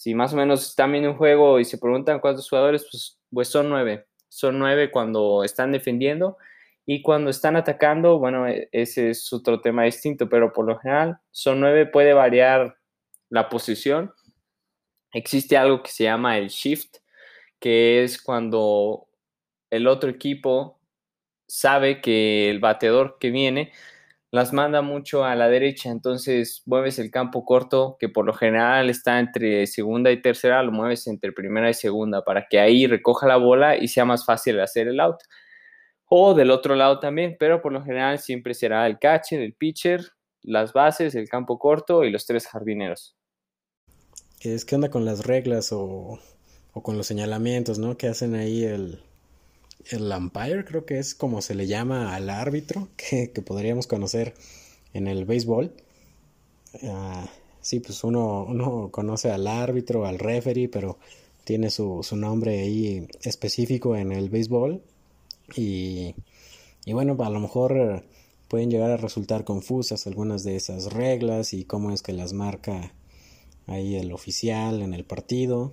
si 0.00 0.14
más 0.14 0.32
o 0.32 0.36
menos 0.36 0.66
están 0.66 0.92
viendo 0.92 1.10
un 1.10 1.18
juego 1.18 1.60
y 1.60 1.66
se 1.66 1.76
preguntan 1.76 2.20
cuántos 2.20 2.48
jugadores, 2.48 2.86
pues, 2.90 3.20
pues 3.30 3.48
son 3.48 3.68
nueve. 3.68 4.06
Son 4.30 4.58
nueve 4.58 4.90
cuando 4.90 5.44
están 5.44 5.72
defendiendo 5.72 6.38
y 6.86 7.02
cuando 7.02 7.28
están 7.28 7.54
atacando, 7.54 8.18
bueno, 8.18 8.48
e, 8.48 8.70
ese 8.72 9.10
es 9.10 9.30
otro 9.30 9.60
tema 9.60 9.84
distinto, 9.84 10.26
pero 10.26 10.54
por 10.54 10.64
lo 10.64 10.78
general 10.78 11.18
son 11.30 11.60
nueve, 11.60 11.84
puede 11.84 12.14
variar 12.14 12.78
la 13.28 13.50
posición, 13.50 14.14
existe 15.12 15.58
algo 15.58 15.82
que 15.82 15.90
se 15.90 16.04
llama 16.04 16.38
el 16.38 16.48
shift, 16.48 16.96
que 17.58 18.02
es 18.02 18.22
cuando 18.22 19.06
el 19.68 19.86
otro 19.86 20.08
equipo 20.08 20.80
sabe 21.46 22.00
que 22.00 22.48
el 22.48 22.58
bateador 22.58 23.18
que 23.20 23.30
viene 23.30 23.70
las 24.30 24.52
manda 24.52 24.82
mucho 24.82 25.24
a 25.24 25.34
la 25.34 25.48
derecha, 25.48 25.90
entonces 25.90 26.62
mueves 26.66 26.98
el 26.98 27.10
campo 27.10 27.44
corto, 27.44 27.96
que 27.98 28.08
por 28.08 28.24
lo 28.24 28.32
general 28.32 28.88
está 28.90 29.18
entre 29.18 29.66
segunda 29.66 30.10
y 30.12 30.22
tercera, 30.22 30.62
lo 30.62 30.72
mueves 30.72 31.06
entre 31.06 31.32
primera 31.32 31.68
y 31.68 31.74
segunda 31.74 32.22
para 32.24 32.46
que 32.48 32.60
ahí 32.60 32.86
recoja 32.86 33.26
la 33.26 33.36
bola 33.36 33.76
y 33.76 33.88
sea 33.88 34.04
más 34.04 34.24
fácil 34.24 34.60
hacer 34.60 34.88
el 34.88 35.00
out. 35.00 35.20
O 36.06 36.34
del 36.34 36.50
otro 36.50 36.74
lado 36.74 36.98
también, 37.00 37.36
pero 37.38 37.62
por 37.62 37.72
lo 37.72 37.82
general 37.82 38.18
siempre 38.18 38.54
será 38.54 38.86
el 38.86 38.98
catcher, 38.98 39.40
el 39.40 39.54
pitcher, 39.54 40.02
las 40.42 40.72
bases, 40.72 41.14
el 41.14 41.28
campo 41.28 41.58
corto 41.58 42.04
y 42.04 42.10
los 42.10 42.26
tres 42.26 42.46
jardineros 42.46 43.16
es 44.40 44.64
qué 44.64 44.74
onda 44.74 44.90
con 44.90 45.04
las 45.04 45.26
reglas 45.26 45.72
o, 45.72 46.18
o 46.72 46.82
con 46.82 46.96
los 46.96 47.06
señalamientos, 47.06 47.78
¿no? 47.78 47.96
Que 47.96 48.08
hacen 48.08 48.34
ahí 48.34 48.64
el, 48.64 49.02
el 49.90 50.12
umpire, 50.12 50.64
creo 50.64 50.84
que 50.84 50.98
es 50.98 51.14
como 51.14 51.42
se 51.42 51.54
le 51.54 51.66
llama 51.66 52.14
al 52.14 52.30
árbitro, 52.30 52.88
que, 52.96 53.30
que 53.32 53.42
podríamos 53.42 53.86
conocer 53.86 54.34
en 54.92 55.06
el 55.06 55.24
béisbol. 55.24 55.72
Uh, 56.82 57.26
sí, 57.60 57.80
pues 57.80 58.04
uno, 58.04 58.44
uno 58.44 58.90
conoce 58.90 59.30
al 59.30 59.46
árbitro, 59.46 60.06
al 60.06 60.18
referee, 60.18 60.68
pero 60.68 60.98
tiene 61.44 61.70
su, 61.70 62.02
su 62.02 62.16
nombre 62.16 62.60
ahí 62.60 63.08
específico 63.22 63.96
en 63.96 64.12
el 64.12 64.30
béisbol. 64.30 64.82
Y, 65.56 66.14
y 66.84 66.92
bueno, 66.92 67.16
a 67.20 67.30
lo 67.30 67.40
mejor 67.40 68.04
pueden 68.48 68.70
llegar 68.70 68.90
a 68.90 68.96
resultar 68.96 69.44
confusas 69.44 70.06
algunas 70.06 70.44
de 70.44 70.56
esas 70.56 70.92
reglas 70.92 71.52
y 71.52 71.64
cómo 71.64 71.92
es 71.92 72.02
que 72.02 72.12
las 72.12 72.32
marca 72.32 72.92
ahí 73.66 73.96
el 73.96 74.12
oficial 74.12 74.82
en 74.82 74.94
el 74.94 75.04
partido. 75.04 75.72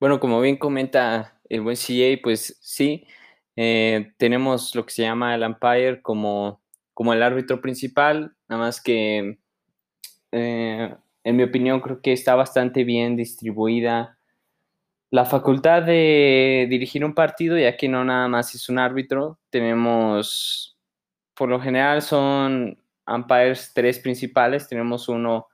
Bueno, 0.00 0.20
como 0.20 0.40
bien 0.40 0.56
comenta 0.56 1.40
el 1.48 1.60
buen 1.62 1.76
CA, 1.76 2.20
pues 2.22 2.56
sí, 2.60 3.04
eh, 3.56 4.12
tenemos 4.16 4.74
lo 4.76 4.86
que 4.86 4.92
se 4.92 5.02
llama 5.02 5.34
el 5.34 5.42
umpire 5.42 6.00
como, 6.02 6.62
como 6.94 7.12
el 7.12 7.22
árbitro 7.22 7.60
principal, 7.60 8.32
nada 8.48 8.62
más 8.62 8.80
que, 8.80 9.38
eh, 10.32 10.96
en 11.24 11.36
mi 11.36 11.42
opinión, 11.44 11.80
creo 11.80 12.02
que 12.02 12.12
está 12.12 12.34
bastante 12.36 12.84
bien 12.84 13.16
distribuida 13.16 14.18
la 15.10 15.24
facultad 15.24 15.82
de 15.82 16.66
dirigir 16.70 17.04
un 17.04 17.14
partido, 17.14 17.58
ya 17.58 17.76
que 17.76 17.88
no 17.88 18.04
nada 18.04 18.28
más 18.28 18.54
es 18.54 18.68
un 18.68 18.78
árbitro, 18.78 19.38
tenemos, 19.50 20.78
por 21.34 21.48
lo 21.48 21.60
general 21.60 22.02
son 22.02 22.78
umpires 23.06 23.72
tres 23.74 23.98
principales, 24.00 24.68
tenemos 24.68 25.08
uno 25.08 25.48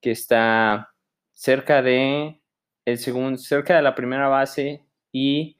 que 0.00 0.12
está 0.12 0.90
cerca 1.32 1.82
de 1.82 2.39
el 2.84 2.98
segundo, 2.98 3.38
cerca 3.38 3.76
de 3.76 3.82
la 3.82 3.94
primera 3.94 4.28
base 4.28 4.84
y 5.12 5.56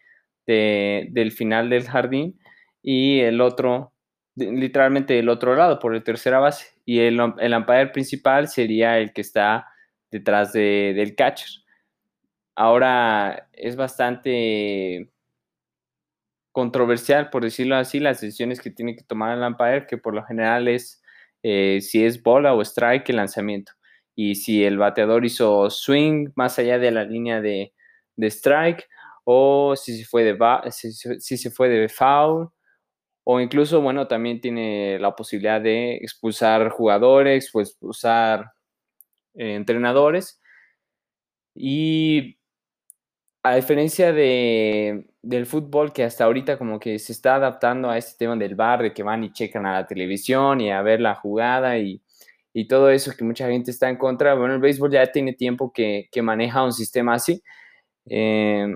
del 0.46 1.30
final 1.30 1.70
del 1.70 1.88
jardín 1.88 2.40
y 2.82 3.20
el 3.20 3.40
otro, 3.40 3.92
literalmente 4.34 5.14
del 5.14 5.28
otro 5.28 5.54
lado, 5.54 5.78
por 5.78 5.94
la 5.94 6.02
tercera 6.02 6.40
base. 6.40 6.66
Y 6.84 7.00
el, 7.00 7.20
el 7.38 7.90
principal 7.92 8.48
sería 8.48 8.98
el 8.98 9.12
que 9.12 9.20
está 9.20 9.68
detrás 10.10 10.52
de, 10.52 10.92
del 10.96 11.14
catcher. 11.14 11.48
Ahora 12.56 13.48
es 13.52 13.76
bastante 13.76 15.10
controversial, 16.52 17.30
por 17.30 17.44
decirlo 17.44 17.76
así, 17.76 18.00
las 18.00 18.20
decisiones 18.20 18.60
que 18.60 18.70
tiene 18.70 18.96
que 18.96 19.04
tomar 19.04 19.38
el 19.38 19.44
umpire, 19.44 19.86
que 19.86 19.98
por 19.98 20.14
lo 20.14 20.24
general 20.24 20.68
es 20.68 21.00
eh, 21.42 21.80
si 21.80 22.04
es 22.04 22.22
bola 22.22 22.54
o 22.54 22.62
strike 22.62 23.08
el 23.10 23.16
lanzamiento. 23.16 23.72
Y 24.22 24.34
si 24.34 24.62
el 24.64 24.76
bateador 24.76 25.24
hizo 25.24 25.70
swing 25.70 26.28
más 26.34 26.58
allá 26.58 26.78
de 26.78 26.90
la 26.90 27.04
línea 27.04 27.40
de, 27.40 27.72
de 28.16 28.26
strike 28.26 28.86
o 29.24 29.74
si 29.76 29.96
se 29.96 30.04
fue 30.04 30.24
de, 30.24 30.36
si, 30.70 31.38
se 31.38 31.50
fue 31.50 31.70
de 31.70 31.88
foul, 31.88 32.50
o 33.24 33.40
incluso, 33.40 33.80
bueno, 33.80 34.08
también 34.08 34.38
tiene 34.42 34.98
la 34.98 35.16
posibilidad 35.16 35.58
de 35.58 35.96
expulsar 35.96 36.68
jugadores, 36.68 37.50
expulsar 37.54 38.52
eh, 39.34 39.54
entrenadores. 39.54 40.38
Y 41.54 42.38
a 43.42 43.56
diferencia 43.56 44.12
de, 44.12 45.06
del 45.22 45.46
fútbol, 45.46 45.94
que 45.94 46.04
hasta 46.04 46.24
ahorita 46.24 46.58
como 46.58 46.78
que 46.78 46.98
se 46.98 47.12
está 47.12 47.36
adaptando 47.36 47.88
a 47.88 47.96
este 47.96 48.18
tema 48.18 48.36
del 48.36 48.54
bar, 48.54 48.82
de 48.82 48.92
que 48.92 49.02
van 49.02 49.24
y 49.24 49.32
checan 49.32 49.64
a 49.64 49.72
la 49.72 49.86
televisión 49.86 50.60
y 50.60 50.70
a 50.70 50.82
ver 50.82 51.00
la 51.00 51.14
jugada 51.14 51.78
y, 51.78 52.02
y 52.52 52.66
todo 52.68 52.90
eso 52.90 53.12
que 53.16 53.24
mucha 53.24 53.48
gente 53.48 53.70
está 53.70 53.88
en 53.88 53.96
contra, 53.96 54.34
bueno, 54.34 54.54
el 54.54 54.60
béisbol 54.60 54.90
ya 54.90 55.06
tiene 55.12 55.32
tiempo 55.32 55.72
que, 55.72 56.08
que 56.10 56.22
maneja 56.22 56.64
un 56.64 56.72
sistema 56.72 57.14
así. 57.14 57.42
Eh, 58.06 58.74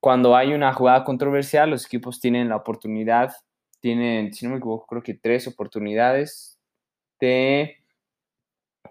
cuando 0.00 0.34
hay 0.36 0.54
una 0.54 0.72
jugada 0.72 1.04
controversial, 1.04 1.70
los 1.70 1.84
equipos 1.86 2.20
tienen 2.20 2.48
la 2.48 2.56
oportunidad, 2.56 3.32
tienen, 3.80 4.32
si 4.32 4.46
no 4.46 4.52
me 4.52 4.58
equivoco, 4.58 4.86
creo 4.86 5.02
que 5.02 5.14
tres 5.14 5.46
oportunidades 5.46 6.58
de 7.20 7.76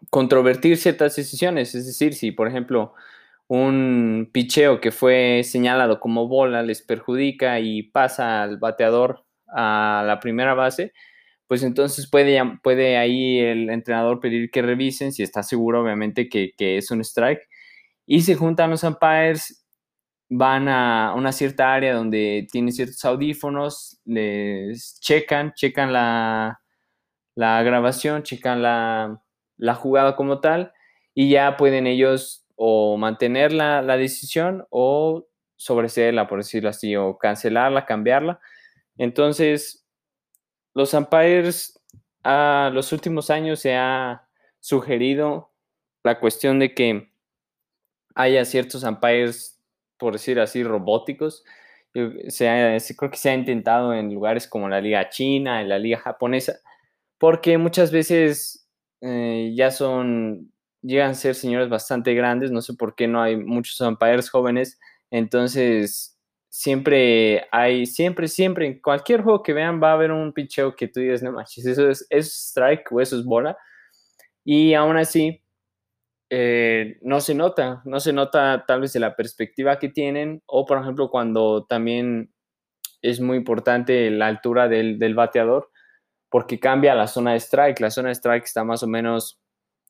controvertir 0.10 0.78
ciertas 0.78 1.16
decisiones. 1.16 1.76
Es 1.76 1.86
decir, 1.86 2.14
si 2.14 2.32
por 2.32 2.48
ejemplo 2.48 2.94
un 3.48 4.30
picheo 4.32 4.80
que 4.80 4.92
fue 4.92 5.42
señalado 5.44 6.00
como 6.00 6.28
bola 6.28 6.62
les 6.62 6.84
perjudica 6.84 7.60
y 7.60 7.84
pasa 7.84 8.44
al 8.44 8.58
bateador 8.58 9.26
a 9.48 10.04
la 10.06 10.20
primera 10.20 10.54
base, 10.54 10.94
pues 11.50 11.64
entonces 11.64 12.08
puede, 12.10 12.40
puede 12.62 12.98
ahí 12.98 13.40
el 13.40 13.72
entrenador 13.72 14.20
pedir 14.20 14.52
que 14.52 14.62
revisen 14.62 15.12
si 15.12 15.24
está 15.24 15.42
seguro 15.42 15.82
obviamente 15.82 16.30
que, 16.30 16.52
que 16.56 16.78
es 16.78 16.92
un 16.92 17.02
strike. 17.02 17.42
Y 18.06 18.22
se 18.22 18.36
juntan 18.36 18.70
los 18.70 18.84
umpires 18.84 19.66
van 20.30 20.68
a 20.70 21.14
una 21.16 21.32
cierta 21.32 21.74
área 21.74 21.96
donde 21.96 22.48
tienen 22.52 22.72
ciertos 22.72 23.04
audífonos, 23.04 24.00
les 24.06 25.00
checan, 25.02 25.54
checan 25.56 25.92
la, 25.92 26.62
grabación, 27.36 28.22
checan 28.22 28.62
la, 28.62 29.20
jugada 29.76 30.16
como 30.16 30.40
tal 30.40 30.72
y 31.16 31.32
ya 31.32 31.58
pueden 31.58 31.88
ellos 31.88 32.46
o 32.56 32.96
mantener 32.98 33.54
la, 33.54 33.82
decisión 33.98 34.68
o 34.70 35.26
sobreseerla, 35.56 36.28
por 36.28 36.40
decirlo 36.40 36.70
así, 36.70 36.96
o 36.96 37.18
cancelarla, 37.18 37.86
cambiarla. 37.86 38.40
Entonces, 38.98 39.89
los 40.74 40.94
umpires 40.94 41.80
a 42.24 42.70
los 42.74 42.92
últimos 42.92 43.30
años 43.30 43.60
se 43.60 43.76
ha 43.76 44.28
sugerido 44.60 45.52
la 46.04 46.20
cuestión 46.20 46.60
de 46.60 46.74
que 46.74 47.12
haya 48.16 48.46
ciertos 48.46 48.84
umpires 48.84 49.60
por 50.00 50.14
decir 50.14 50.40
así, 50.40 50.64
robóticos. 50.64 51.44
Se 52.30 52.96
creo 52.98 53.12
que 53.12 53.18
se 53.18 53.30
ha 53.30 53.36
intentado 53.36 53.94
en 53.94 54.12
lugares 54.12 54.48
como 54.48 54.70
la 54.70 54.82
Liga 54.82 55.10
China, 55.10 55.62
en 55.62 55.70
la 55.70 55.78
Liga 55.78 56.00
Japonesa, 56.00 56.60
porque 57.20 57.58
muchas 57.58 57.92
veces 57.92 58.68
eh, 59.02 59.54
ya 59.56 59.70
son, 59.70 60.52
llegan 60.82 61.12
a 61.12 61.16
ser 61.16 61.36
señores 61.36 61.70
bastante 61.70 62.14
grandes, 62.14 62.52
no 62.52 62.62
sé 62.62 62.74
por 62.74 62.96
qué 62.96 63.08
no 63.08 63.22
hay 63.22 63.36
muchos 63.36 63.80
umpires 63.82 64.30
jóvenes, 64.30 64.80
entonces 65.12 66.19
siempre 66.50 67.48
hay, 67.52 67.86
siempre, 67.86 68.28
siempre, 68.28 68.66
en 68.66 68.82
cualquier 68.82 69.22
juego 69.22 69.44
que 69.44 69.54
vean 69.54 69.82
va 69.82 69.92
a 69.92 69.94
haber 69.94 70.12
un 70.12 70.34
picheo 70.34 70.76
que 70.76 70.88
tú 70.88 71.00
digas, 71.00 71.22
no 71.24 71.32
manches, 71.32 71.66
eso 71.66 71.90
es, 71.90 72.08
strike 72.10 72.92
o 72.92 73.00
eso 73.00 73.18
es 73.18 73.24
bola, 73.24 73.58
y 74.44 74.74
aún 74.74 74.98
así 74.98 75.44
eh, 76.32 76.98
no 77.02 77.22
se 77.22 77.36
nota, 77.36 77.82
no 77.86 78.00
se 78.00 78.14
nota 78.14 78.66
tal 78.68 78.82
vez 78.82 78.94
de 78.94 79.00
la 79.00 79.16
perspectiva 79.16 79.80
que 79.80 79.90
tienen 79.90 80.44
o 80.46 80.66
por 80.66 80.80
ejemplo 80.80 81.10
cuando 81.10 81.66
también 81.66 82.34
es 83.02 83.20
muy 83.20 83.38
importante 83.38 84.12
la 84.12 84.28
altura 84.28 84.68
del, 84.68 85.16
bateador 85.16 85.72
porque 86.30 86.60
cambia 86.60 86.94
la 86.96 87.08
zona 87.08 87.32
de 87.32 87.40
strike, 87.40 87.80
la 87.80 87.90
zona 87.90 88.10
de 88.10 88.16
strike 88.16 88.46
está 88.46 88.64
más 88.64 88.84
o 88.84 88.88
menos 88.88 89.40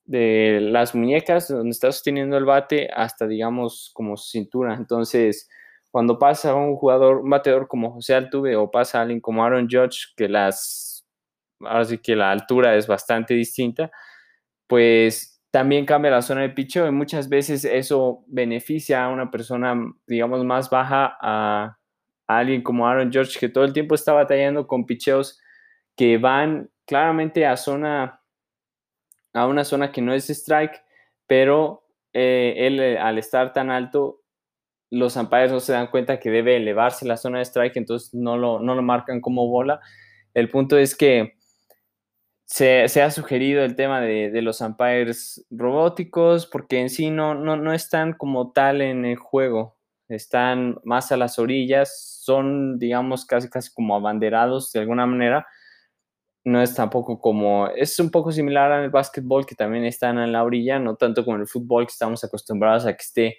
de 0.06 0.60
las 0.62 0.96
muñecas 0.96 1.50
donde 1.50 1.72
está 1.72 1.92
sosteniendo 1.92 2.38
el 2.38 2.46
bate 2.46 2.90
hasta 2.94 3.28
digamos 3.28 3.92
como 3.94 4.16
cintura, 4.18 4.76
entonces 4.76 5.50
cuando 5.92 6.20
pasa 6.20 6.54
un 6.56 6.76
jugador, 6.76 7.18
un 7.18 7.30
bateador 7.30 7.68
como 7.68 7.92
José 7.92 8.16
Altuve 8.16 8.56
o 8.56 8.70
pasa 8.70 9.02
alguien 9.02 9.20
como 9.20 9.44
Aaron 9.44 9.68
Judge 9.70 10.14
que 10.16 10.30
las, 10.30 11.06
ahora 11.62 11.86
sí 11.86 11.98
que 11.98 12.16
la 12.16 12.32
altura 12.32 12.76
es 12.76 12.88
bastante 12.88 13.34
distinta, 13.34 13.92
pues 14.68 15.40
también 15.52 15.86
cambia 15.86 16.12
la 16.12 16.22
zona 16.22 16.42
de 16.42 16.50
picheo 16.50 16.88
y 16.88 16.92
muchas 16.92 17.28
veces 17.28 17.66
eso 17.66 18.24
beneficia 18.28 19.04
a 19.04 19.10
una 19.10 19.32
persona, 19.32 19.76
digamos, 20.06 20.46
más 20.46 20.70
baja 20.70 21.18
a, 21.22 21.78
alguien 22.28 22.62
como 22.62 22.88
Aaron 22.88 23.12
George, 23.12 23.40
que 23.40 23.50
todo 23.50 23.64
el 23.64 23.74
tiempo 23.74 23.96
está 23.96 24.14
batallando 24.14 24.68
con 24.68 24.86
picheos 24.86 25.40
que 25.96 26.20
van 26.20 26.70
claramente 26.86 27.48
a 27.48 27.58
zona, 27.58 28.22
a 29.34 29.48
una 29.48 29.64
zona 29.64 29.92
que 29.92 30.02
no 30.04 30.14
es 30.14 30.30
strike, 30.30 30.84
pero 31.26 31.88
eh, 32.14 32.54
él 32.58 32.80
eh, 32.80 33.00
al 33.00 33.18
estar 33.18 33.52
tan 33.52 33.72
alto, 33.72 34.19
los 34.92 35.16
umpires 35.16 35.52
no 35.52 35.60
se 35.60 35.74
dan 35.74 35.88
cuenta 35.88 36.20
que 36.20 36.32
debe 36.32 36.58
elevarse 36.58 37.06
la 37.06 37.18
zona 37.18 37.40
de 37.40 37.46
strike, 37.46 37.78
entonces 37.78 38.14
no 38.14 38.38
lo, 38.38 38.60
no 38.60 38.76
lo 38.76 38.82
marcan 38.82 39.22
como 39.22 39.48
bola. 39.48 39.80
El 40.34 40.50
punto 40.50 40.78
es 40.78 40.96
que 40.96 41.40
se, 42.50 43.02
ha 43.02 43.12
sugerido 43.12 43.64
el 43.64 43.76
tema 43.76 44.02
de, 44.02 44.42
los 44.42 44.62
umpires 44.62 45.46
robóticos 45.52 46.48
porque 46.48 46.80
en 46.80 46.90
sí 46.90 47.12
no, 47.12 47.36
no, 47.36 47.74
están 47.74 48.14
como 48.14 48.52
tal 48.52 48.82
en 48.82 49.06
el 49.06 49.18
juego, 49.18 49.78
están 50.08 50.80
más 50.84 51.12
a 51.12 51.18
las 51.18 51.38
orillas, 51.38 52.20
son 52.24 52.80
digamos 52.80 53.26
casi 53.26 53.50
casi 53.50 53.72
como 53.72 53.96
abanderados 53.96 54.72
de 54.72 54.80
alguna 54.80 55.06
manera. 55.06 55.46
No 56.44 56.62
es 56.62 56.74
tampoco 56.74 57.20
como, 57.20 57.68
es 57.68 58.00
un 58.00 58.10
poco 58.10 58.32
similar 58.32 58.72
al 58.72 58.90
básquetbol 58.90 59.46
que 59.46 59.56
también 59.56 59.84
están 59.86 60.18
en 60.18 60.32
la 60.32 60.44
orilla, 60.44 60.80
no 60.80 60.96
tanto 60.96 61.24
como 61.26 61.38
el 61.38 61.48
fútbol 61.48 61.86
que 61.86 61.92
estamos 61.92 62.24
acostumbrados 62.24 62.86
a 62.86 62.94
que 62.94 63.02
esté 63.02 63.38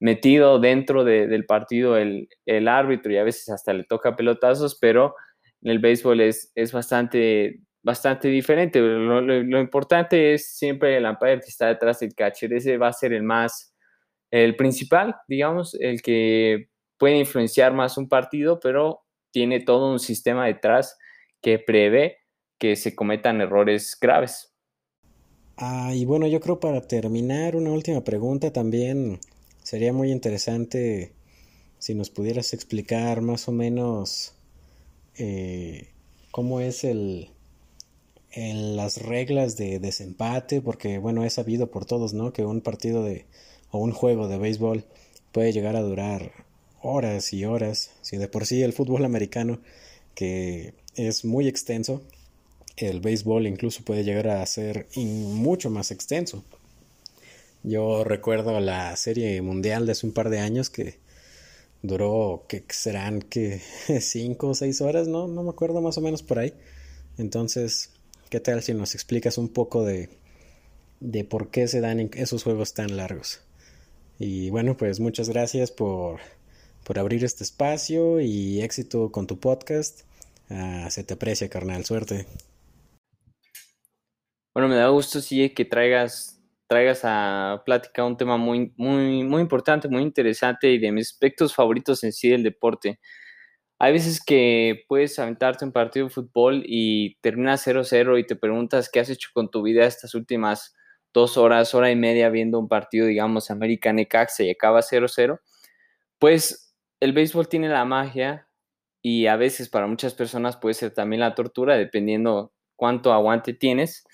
metido 0.00 0.58
dentro 0.58 1.04
del 1.04 1.44
partido 1.46 1.96
el, 1.96 2.28
el, 2.46 2.68
árbitro 2.68 3.12
y 3.12 3.18
a 3.18 3.24
veces 3.24 3.48
hasta 3.48 3.72
le 3.72 3.84
toca 3.84 4.16
pelotazos, 4.16 4.78
pero 4.80 5.14
en 5.62 5.72
el 5.72 5.80
béisbol 5.80 6.20
es, 6.20 6.52
es 6.54 6.72
bastante 6.72 7.60
bastante 7.82 8.28
diferente. 8.28 8.80
Lo, 8.80 9.60
importante 9.60 10.34
es 10.34 10.56
siempre 10.56 10.96
el 10.96 11.06
umpire 11.06 11.40
que 11.40 11.48
está 11.48 11.68
detrás 11.68 12.00
del 12.00 12.14
catcher. 12.14 12.52
Ese 12.52 12.76
va 12.76 12.88
a 12.88 12.92
ser 12.92 13.12
el 13.12 13.22
más, 13.22 13.74
el 14.30 14.56
principal, 14.56 15.16
digamos, 15.26 15.74
el 15.80 16.02
que 16.02 16.68
puede 16.98 17.18
influenciar 17.18 17.72
más 17.72 17.96
un 17.96 18.08
partido, 18.08 18.60
pero 18.60 19.00
tiene 19.30 19.60
todo 19.60 19.90
un 19.90 20.00
sistema 20.00 20.46
detrás 20.46 20.98
que 21.40 21.58
prevé 21.58 22.18
que 22.58 22.76
se 22.76 22.94
cometan 22.94 23.40
errores 23.40 23.96
graves. 24.00 24.52
Ah, 25.56 25.92
y 25.94 26.04
bueno, 26.04 26.26
yo 26.26 26.40
creo 26.40 26.60
para 26.60 26.80
terminar, 26.80 27.56
una 27.56 27.70
última 27.70 28.02
pregunta 28.04 28.52
también 28.52 29.18
sería 29.68 29.92
muy 29.92 30.10
interesante 30.10 31.12
si 31.78 31.94
nos 31.94 32.08
pudieras 32.08 32.54
explicar 32.54 33.20
más 33.20 33.48
o 33.48 33.52
menos 33.52 34.32
eh, 35.18 35.90
cómo 36.30 36.60
es 36.60 36.84
el, 36.84 37.28
el, 38.32 38.76
las 38.76 39.02
reglas 39.02 39.58
de 39.58 39.78
desempate, 39.78 40.62
porque 40.62 40.96
bueno, 40.96 41.22
es 41.22 41.34
sabido 41.34 41.70
por 41.70 41.84
todos, 41.84 42.14
¿no? 42.14 42.32
Que 42.32 42.46
un 42.46 42.62
partido 42.62 43.04
de 43.04 43.26
o 43.70 43.76
un 43.76 43.92
juego 43.92 44.26
de 44.26 44.38
béisbol 44.38 44.86
puede 45.32 45.52
llegar 45.52 45.76
a 45.76 45.82
durar 45.82 46.32
horas 46.80 47.34
y 47.34 47.44
horas, 47.44 47.90
si 48.00 48.16
de 48.16 48.26
por 48.26 48.46
sí 48.46 48.62
el 48.62 48.72
fútbol 48.72 49.04
americano, 49.04 49.60
que 50.14 50.72
es 50.94 51.26
muy 51.26 51.46
extenso, 51.46 52.00
el 52.78 53.00
béisbol 53.00 53.46
incluso 53.46 53.84
puede 53.84 54.02
llegar 54.02 54.28
a 54.28 54.46
ser 54.46 54.86
mucho 54.96 55.68
más 55.68 55.90
extenso. 55.90 56.42
Yo 57.62 58.04
recuerdo 58.04 58.60
la 58.60 58.96
serie 58.96 59.42
mundial 59.42 59.86
de 59.86 59.92
hace 59.92 60.06
un 60.06 60.12
par 60.12 60.30
de 60.30 60.38
años 60.38 60.70
que 60.70 60.98
duró, 61.82 62.44
que 62.48 62.64
serán 62.68 63.22
que 63.22 63.60
cinco 64.00 64.48
o 64.48 64.54
seis 64.54 64.80
horas, 64.80 65.08
¿no? 65.08 65.28
No 65.28 65.42
me 65.42 65.50
acuerdo 65.50 65.80
más 65.80 65.98
o 65.98 66.00
menos 66.00 66.22
por 66.22 66.38
ahí. 66.38 66.54
Entonces, 67.18 67.92
¿qué 68.30 68.40
tal 68.40 68.62
si 68.62 68.74
nos 68.74 68.94
explicas 68.94 69.38
un 69.38 69.48
poco 69.48 69.84
de, 69.84 70.08
de 71.00 71.24
por 71.24 71.50
qué 71.50 71.68
se 71.68 71.80
dan 71.80 72.10
esos 72.14 72.44
juegos 72.44 72.74
tan 72.74 72.96
largos? 72.96 73.40
Y 74.18 74.50
bueno, 74.50 74.76
pues 74.76 75.00
muchas 75.00 75.28
gracias 75.28 75.70
por, 75.70 76.20
por 76.84 76.98
abrir 76.98 77.24
este 77.24 77.44
espacio 77.44 78.20
y 78.20 78.62
éxito 78.62 79.12
con 79.12 79.26
tu 79.26 79.38
podcast. 79.38 80.02
Ah, 80.50 80.88
se 80.90 81.04
te 81.04 81.14
aprecia, 81.14 81.48
carnal. 81.48 81.84
Suerte. 81.84 82.26
Bueno, 84.54 84.68
me 84.68 84.76
da 84.76 84.88
gusto, 84.88 85.20
sí, 85.20 85.50
que 85.50 85.64
traigas, 85.64 86.37
traigas 86.68 87.00
a 87.04 87.62
plática 87.64 88.04
un 88.04 88.16
tema 88.16 88.36
muy, 88.36 88.72
muy, 88.76 89.24
muy 89.24 89.40
importante, 89.40 89.88
muy 89.88 90.02
interesante 90.02 90.70
y 90.70 90.78
de 90.78 90.92
mis 90.92 91.10
aspectos 91.12 91.54
favoritos 91.54 92.04
en 92.04 92.12
sí 92.12 92.28
del 92.28 92.42
deporte. 92.42 93.00
Hay 93.80 93.92
veces 93.92 94.22
que 94.24 94.84
puedes 94.88 95.18
aventarte 95.18 95.64
un 95.64 95.72
partido 95.72 96.06
de 96.06 96.12
fútbol 96.12 96.62
y 96.66 97.16
termina 97.20 97.56
0-0 97.56 98.18
y 98.18 98.26
te 98.26 98.36
preguntas 98.36 98.90
qué 98.90 99.00
has 99.00 99.08
hecho 99.08 99.30
con 99.32 99.50
tu 99.50 99.62
vida 99.62 99.86
estas 99.86 100.14
últimas 100.14 100.74
dos 101.14 101.36
horas, 101.38 101.74
hora 101.74 101.90
y 101.90 101.96
media 101.96 102.28
viendo 102.28 102.58
un 102.58 102.68
partido, 102.68 103.06
digamos, 103.06 103.50
América 103.50 103.92
Necaxa 103.92 104.44
y 104.44 104.50
acaba 104.50 104.82
0-0. 104.82 105.40
Pues 106.18 106.74
el 107.00 107.12
béisbol 107.12 107.48
tiene 107.48 107.68
la 107.68 107.84
magia 107.84 108.48
y 109.00 109.26
a 109.26 109.36
veces 109.36 109.68
para 109.68 109.86
muchas 109.86 110.14
personas 110.14 110.56
puede 110.56 110.74
ser 110.74 110.92
también 110.92 111.20
la 111.20 111.34
tortura, 111.34 111.76
dependiendo 111.76 112.52
cuánto 112.76 113.12
aguante 113.12 113.54
tienes 113.54 114.04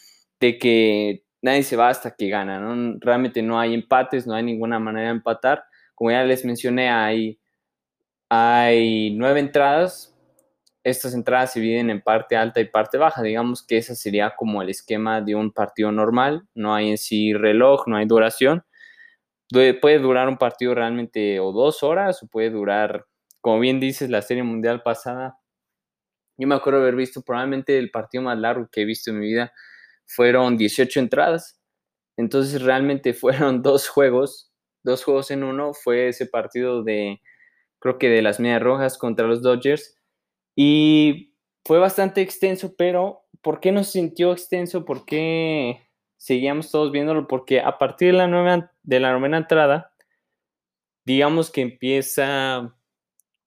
de 0.40 0.58
que 0.58 1.24
nadie 1.44 1.62
se 1.62 1.76
va 1.76 1.90
hasta 1.90 2.10
que 2.10 2.30
gana, 2.30 2.58
¿no? 2.58 2.96
Realmente 3.00 3.42
no 3.42 3.60
hay 3.60 3.74
empates, 3.74 4.26
no 4.26 4.34
hay 4.34 4.42
ninguna 4.42 4.78
manera 4.78 5.08
de 5.08 5.16
empatar. 5.16 5.62
Como 5.94 6.10
ya 6.10 6.24
les 6.24 6.42
mencioné, 6.42 6.88
hay, 6.88 7.38
hay 8.30 9.14
nueve 9.14 9.40
entradas. 9.40 10.16
Estas 10.82 11.12
entradas 11.12 11.52
se 11.52 11.60
dividen 11.60 11.90
en 11.90 12.00
parte 12.00 12.34
alta 12.34 12.60
y 12.60 12.64
parte 12.64 12.96
baja. 12.96 13.20
Digamos 13.20 13.62
que 13.62 13.76
ese 13.76 13.94
sería 13.94 14.34
como 14.34 14.62
el 14.62 14.70
esquema 14.70 15.20
de 15.20 15.34
un 15.34 15.52
partido 15.52 15.92
normal. 15.92 16.48
No 16.54 16.74
hay 16.74 16.88
en 16.88 16.96
sí 16.96 17.34
reloj, 17.34 17.86
no 17.88 17.98
hay 17.98 18.06
duración. 18.06 18.64
Puede 19.50 19.98
durar 19.98 20.28
un 20.28 20.38
partido 20.38 20.74
realmente 20.74 21.40
o 21.40 21.52
dos 21.52 21.82
horas 21.82 22.22
o 22.22 22.26
puede 22.26 22.48
durar, 22.48 23.04
como 23.42 23.60
bien 23.60 23.80
dices, 23.80 24.08
la 24.08 24.22
serie 24.22 24.44
mundial 24.44 24.82
pasada. 24.82 25.36
Yo 26.38 26.48
me 26.48 26.54
acuerdo 26.54 26.80
haber 26.80 26.96
visto 26.96 27.20
probablemente 27.20 27.78
el 27.78 27.90
partido 27.90 28.24
más 28.24 28.38
largo 28.38 28.66
que 28.72 28.80
he 28.80 28.84
visto 28.86 29.10
en 29.10 29.18
mi 29.20 29.26
vida 29.26 29.52
fueron 30.06 30.56
18 30.56 31.00
entradas. 31.00 31.60
Entonces 32.16 32.62
realmente 32.62 33.14
fueron 33.14 33.62
dos 33.62 33.88
juegos, 33.88 34.52
dos 34.82 35.04
juegos 35.04 35.30
en 35.30 35.44
uno. 35.44 35.74
Fue 35.74 36.08
ese 36.08 36.26
partido 36.26 36.82
de, 36.82 37.20
creo 37.78 37.98
que 37.98 38.08
de 38.08 38.22
las 38.22 38.40
Medias 38.40 38.62
Rojas 38.62 38.98
contra 38.98 39.26
los 39.26 39.42
Dodgers. 39.42 39.96
Y 40.56 41.34
fue 41.64 41.78
bastante 41.78 42.20
extenso, 42.20 42.74
pero 42.76 43.24
¿por 43.42 43.60
qué 43.60 43.72
nos 43.72 43.88
sintió 43.88 44.32
extenso? 44.32 44.84
¿Por 44.84 45.04
qué 45.04 45.88
seguíamos 46.16 46.70
todos 46.70 46.92
viéndolo? 46.92 47.26
Porque 47.26 47.60
a 47.60 47.78
partir 47.78 48.12
de 48.12 48.18
la, 48.18 48.26
nueva, 48.28 48.70
de 48.82 49.00
la 49.00 49.12
novena 49.12 49.38
entrada, 49.38 49.92
digamos 51.04 51.50
que 51.50 51.62
empieza 51.62 52.74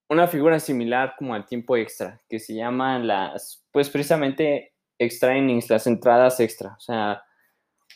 una 0.08 0.26
figura 0.26 0.58
similar 0.58 1.14
como 1.18 1.34
al 1.34 1.46
tiempo 1.46 1.76
extra, 1.76 2.20
que 2.28 2.38
se 2.38 2.54
llaman 2.54 3.06
las, 3.06 3.64
pues 3.72 3.90
precisamente 3.90 4.72
extra 4.98 5.36
innings, 5.36 5.70
las 5.70 5.86
entradas 5.86 6.40
extra. 6.40 6.74
O 6.76 6.80
sea, 6.80 7.22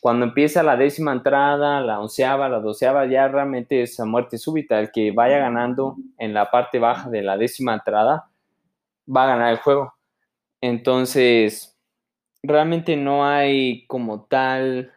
cuando 0.01 0.25
empieza 0.27 0.63
la 0.63 0.77
décima 0.77 1.13
entrada, 1.13 1.81
la 1.81 2.01
onceava, 2.01 2.49
la 2.49 2.61
doceava, 2.61 3.07
ya 3.07 3.29
realmente 3.29 3.83
es 3.83 3.99
a 4.01 4.05
muerte 4.05 4.39
súbita. 4.39 4.81
El 4.81 4.91
que 4.91 5.13
vaya 5.13 5.39
ganando 5.39 5.97
en 6.19 6.35
la 6.35 6.51
parte 6.51 6.79
baja 6.79 7.09
de 7.11 7.23
la 7.23 7.37
décima 7.37 7.75
entrada 7.75 8.29
va 9.09 9.25
a 9.25 9.29
ganar 9.29 9.53
el 9.53 9.59
juego. 9.59 9.95
Entonces, 10.61 11.79
realmente 12.43 12.97
no 12.97 13.27
hay 13.27 13.87
como 13.87 14.25
tal 14.25 14.93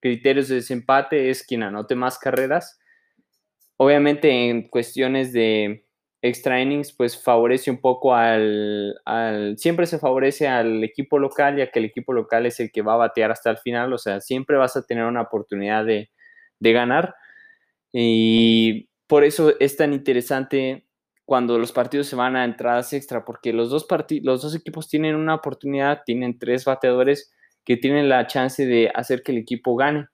criterios 0.00 0.48
de 0.48 0.56
desempate, 0.56 1.30
es 1.30 1.42
quien 1.42 1.62
anote 1.62 1.94
más 1.94 2.18
carreras. 2.18 2.78
Obviamente 3.76 4.48
en 4.48 4.68
cuestiones 4.68 5.32
de 5.32 5.85
extra 6.22 6.60
innings, 6.60 6.92
pues 6.92 7.22
favorece 7.22 7.70
un 7.70 7.80
poco 7.80 8.14
al, 8.14 8.94
siempre 9.56 9.86
se 9.86 9.98
favorece 9.98 10.48
al 10.48 10.82
equipo 10.84 11.18
local, 11.18 11.56
ya 11.56 11.70
que 11.70 11.78
el 11.78 11.84
equipo 11.86 12.12
local 12.12 12.46
es 12.46 12.60
el 12.60 12.70
que 12.72 12.82
va 12.82 12.94
a 12.94 12.98
batear 12.98 13.30
hasta 13.30 13.50
el 13.50 13.58
final, 13.58 13.92
o 13.92 13.98
sea, 13.98 14.20
siempre 14.20 14.56
vas 14.56 14.76
a 14.76 14.84
tener 14.84 15.04
una 15.04 15.22
oportunidad 15.22 15.84
de, 15.84 16.10
ganar. 16.60 17.14
Y 17.92 18.88
por 19.06 19.24
eso 19.24 19.52
es 19.60 19.76
tan 19.76 19.92
interesante 19.92 20.86
cuando 21.24 21.58
los 21.58 21.72
partidos 21.72 22.06
se 22.08 22.16
van 22.16 22.36
a 22.36 22.44
entradas 22.44 22.92
extra, 22.92 23.24
porque 23.24 23.52
los 23.52 23.70
dos, 23.70 23.86
los 24.22 24.42
dos 24.42 24.54
equipos 24.54 24.88
tienen 24.88 25.16
una 25.16 25.34
oportunidad, 25.34 26.02
tienen 26.04 26.38
tres 26.38 26.64
bateadores 26.64 27.32
que 27.64 27.76
tienen 27.76 28.08
la 28.08 28.26
chance 28.26 28.64
de 28.66 28.90
hacer 28.94 29.22
que 29.22 29.32
el 29.32 29.38
equipo 29.38 29.76
gane 29.76 30.08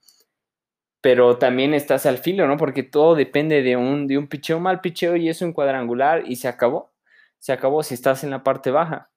pero 1.02 1.36
también 1.36 1.74
estás 1.74 2.06
al 2.06 2.18
filo, 2.18 2.46
¿no? 2.46 2.56
Porque 2.56 2.84
todo 2.84 3.16
depende 3.16 3.62
de 3.62 3.76
un, 3.76 4.06
de 4.06 4.16
un 4.16 4.28
picheo 4.28 4.60
mal 4.60 4.80
picheo 4.80 5.16
y 5.16 5.28
eso 5.28 5.44
en 5.44 5.52
cuadrangular 5.52 6.22
y 6.26 6.36
se 6.36 6.46
acabó. 6.48 6.92
Se 7.40 7.52
acabó 7.52 7.82
si 7.82 7.94
estás 7.94 8.22
en 8.22 8.30
la 8.30 8.44
parte 8.44 8.70
baja. 8.70 9.10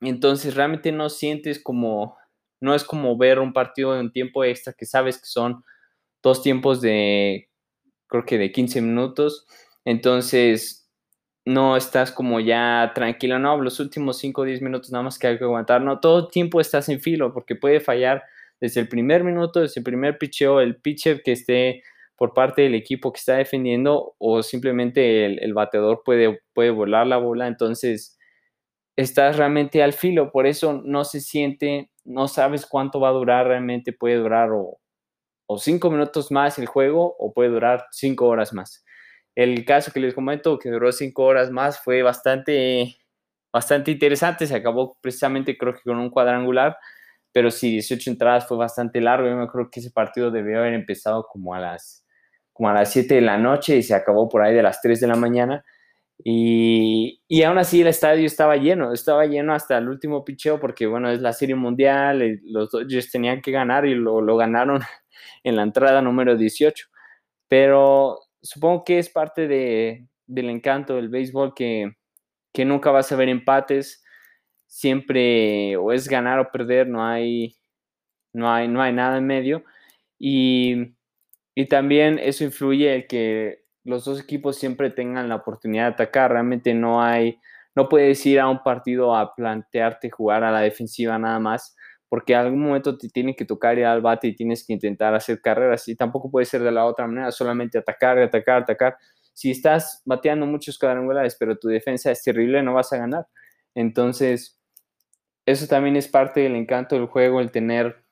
Entonces 0.00 0.54
realmente 0.54 0.92
no 0.92 1.10
sientes 1.10 1.62
como, 1.62 2.16
no 2.60 2.74
es 2.74 2.84
como 2.84 3.18
ver 3.18 3.38
un 3.38 3.52
partido 3.52 3.92
de 3.92 4.00
un 4.00 4.12
tiempo 4.12 4.44
extra 4.44 4.72
que 4.72 4.86
sabes 4.86 5.18
que 5.18 5.26
son 5.26 5.62
dos 6.22 6.42
tiempos 6.42 6.80
de, 6.80 7.50
creo 8.06 8.24
que 8.24 8.38
de 8.38 8.50
15 8.50 8.80
minutos. 8.80 9.46
Entonces 9.84 10.90
no 11.44 11.76
estás 11.76 12.12
como 12.12 12.40
ya 12.40 12.92
tranquilo, 12.94 13.38
no, 13.38 13.60
los 13.60 13.78
últimos 13.78 14.16
5 14.18 14.40
o 14.40 14.44
10 14.44 14.62
minutos 14.62 14.90
nada 14.90 15.04
más 15.04 15.18
que 15.18 15.26
hay 15.26 15.36
que 15.36 15.44
aguantar, 15.44 15.82
no, 15.82 16.00
todo 16.00 16.20
el 16.20 16.30
tiempo 16.30 16.58
estás 16.58 16.88
en 16.88 17.00
filo 17.00 17.34
porque 17.34 17.54
puede 17.54 17.80
fallar 17.80 18.22
desde 18.64 18.80
el 18.80 18.88
primer 18.88 19.24
minuto, 19.24 19.60
desde 19.60 19.80
el 19.80 19.84
primer 19.84 20.16
picheo, 20.16 20.58
el 20.58 20.76
pitcher 20.76 21.22
que 21.22 21.32
esté 21.32 21.82
por 22.16 22.32
parte 22.32 22.62
del 22.62 22.74
equipo 22.74 23.12
que 23.12 23.18
está 23.18 23.36
defendiendo 23.36 24.14
o 24.16 24.42
simplemente 24.42 25.26
el, 25.26 25.52
bateador 25.52 26.00
puede, 26.02 26.40
puede 26.54 26.70
volar 26.70 27.06
la 27.06 27.18
bola. 27.18 27.46
Entonces, 27.46 28.18
estás 28.96 29.36
realmente 29.36 29.82
al 29.82 29.92
filo, 29.92 30.32
por 30.32 30.46
eso 30.46 30.80
no 30.82 31.04
se 31.04 31.20
siente, 31.20 31.90
no 32.04 32.26
sabes 32.26 32.64
cuánto 32.64 33.00
va 33.00 33.10
a 33.10 33.12
durar, 33.12 33.48
realmente 33.48 33.92
puede 33.92 34.16
durar 34.16 34.50
o, 34.52 34.78
o 35.46 35.58
cinco 35.58 35.90
minutos 35.90 36.32
más 36.32 36.58
el 36.58 36.64
juego 36.64 37.14
o 37.18 37.34
puede 37.34 37.50
durar 37.50 37.84
cinco 37.90 38.28
horas 38.28 38.54
más. 38.54 38.82
El 39.34 39.66
caso 39.66 39.92
que 39.92 40.00
les 40.00 40.14
comento 40.14 40.58
que 40.58 40.70
duró 40.70 40.90
cinco 40.90 41.24
horas 41.24 41.50
más 41.50 41.78
fue 41.84 42.02
bastante, 42.02 42.96
bastante 43.52 43.90
interesante, 43.90 44.46
se 44.46 44.54
acabó 44.54 44.96
precisamente 45.02 45.58
creo 45.58 45.74
que 45.74 45.82
con 45.82 45.98
un 45.98 46.08
cuadrangular 46.08 46.78
pero 47.34 47.50
sí, 47.50 47.72
18 47.72 48.12
entradas 48.12 48.46
fue 48.46 48.56
bastante 48.56 49.00
largo. 49.00 49.28
Yo 49.28 49.34
me 49.36 49.42
acuerdo 49.42 49.68
que 49.68 49.80
ese 49.80 49.90
partido 49.90 50.30
debió 50.30 50.60
haber 50.60 50.72
empezado 50.72 51.26
como 51.26 51.52
a 51.52 51.58
las, 51.58 52.06
como 52.52 52.68
a 52.68 52.74
las 52.74 52.92
7 52.92 53.16
de 53.16 53.20
la 53.22 53.36
noche 53.38 53.76
y 53.76 53.82
se 53.82 53.92
acabó 53.92 54.28
por 54.28 54.42
ahí 54.42 54.54
de 54.54 54.62
las 54.62 54.80
3 54.80 55.00
de 55.00 55.08
la 55.08 55.16
mañana. 55.16 55.64
Y, 56.22 57.20
y 57.26 57.42
aún 57.42 57.58
así 57.58 57.80
el 57.80 57.88
estadio 57.88 58.24
estaba 58.24 58.56
lleno, 58.56 58.92
estaba 58.92 59.26
lleno 59.26 59.52
hasta 59.52 59.76
el 59.78 59.88
último 59.88 60.24
picheo 60.24 60.60
porque, 60.60 60.86
bueno, 60.86 61.10
es 61.10 61.20
la 61.20 61.32
serie 61.32 61.56
mundial, 61.56 62.22
eh, 62.22 62.38
los 62.44 62.70
Dodgers 62.70 63.10
tenían 63.10 63.42
que 63.42 63.50
ganar 63.50 63.84
y 63.84 63.96
lo, 63.96 64.20
lo 64.20 64.36
ganaron 64.36 64.80
en 65.42 65.56
la 65.56 65.64
entrada 65.64 66.00
número 66.02 66.36
18. 66.36 66.86
Pero 67.48 68.20
supongo 68.42 68.84
que 68.84 69.00
es 69.00 69.10
parte 69.10 69.48
de, 69.48 70.06
del 70.28 70.50
encanto 70.50 70.94
del 70.94 71.08
béisbol 71.08 71.52
que, 71.52 71.96
que 72.52 72.64
nunca 72.64 72.92
vas 72.92 73.10
a 73.10 73.16
ver 73.16 73.28
empates 73.28 74.03
siempre 74.74 75.76
o 75.76 75.92
es 75.92 76.08
ganar 76.08 76.40
o 76.40 76.50
perder, 76.50 76.88
no 76.88 77.04
hay, 77.04 77.56
no 78.32 78.52
hay, 78.52 78.66
no 78.66 78.82
hay 78.82 78.92
nada 78.92 79.18
en 79.18 79.26
medio. 79.26 79.64
Y, 80.18 80.96
y 81.54 81.66
también 81.66 82.18
eso 82.18 82.42
influye 82.42 82.92
el 82.92 83.06
que 83.06 83.62
los 83.84 84.04
dos 84.04 84.20
equipos 84.20 84.58
siempre 84.58 84.90
tengan 84.90 85.28
la 85.28 85.36
oportunidad 85.36 85.84
de 85.84 85.92
atacar. 85.92 86.32
Realmente 86.32 86.74
no 86.74 87.00
hay, 87.00 87.38
no 87.76 87.88
puedes 87.88 88.26
ir 88.26 88.40
a 88.40 88.48
un 88.48 88.64
partido 88.64 89.14
a 89.14 89.36
plantearte 89.36 90.10
jugar 90.10 90.42
a 90.42 90.50
la 90.50 90.60
defensiva 90.60 91.16
nada 91.20 91.38
más, 91.38 91.76
porque 92.08 92.32
en 92.32 92.40
algún 92.40 92.60
momento 92.60 92.98
te 92.98 93.08
tiene 93.08 93.36
que 93.36 93.44
tocar 93.44 93.78
ir 93.78 93.84
al 93.84 94.02
bate 94.02 94.26
y 94.26 94.34
tienes 94.34 94.66
que 94.66 94.72
intentar 94.72 95.14
hacer 95.14 95.40
carreras 95.40 95.86
y 95.86 95.94
tampoco 95.94 96.32
puede 96.32 96.46
ser 96.46 96.62
de 96.64 96.72
la 96.72 96.84
otra 96.84 97.06
manera, 97.06 97.30
solamente 97.30 97.78
atacar, 97.78 98.18
atacar, 98.18 98.62
atacar. 98.62 98.96
Si 99.32 99.52
estás 99.52 100.02
bateando 100.04 100.46
muchos 100.46 100.78
cuadrangulares, 100.78 101.36
pero 101.38 101.56
tu 101.56 101.68
defensa 101.68 102.10
es 102.10 102.24
terrible, 102.24 102.60
no 102.62 102.74
vas 102.74 102.92
a 102.92 102.98
ganar. 102.98 103.28
Entonces, 103.76 104.60
eso 105.46 105.66
también 105.66 105.96
es 105.96 106.08
parte 106.08 106.40
del 106.40 106.56
encanto 106.56 106.96
del 106.96 107.06
juego, 107.06 107.40
el 107.40 107.50
tener 107.50 108.02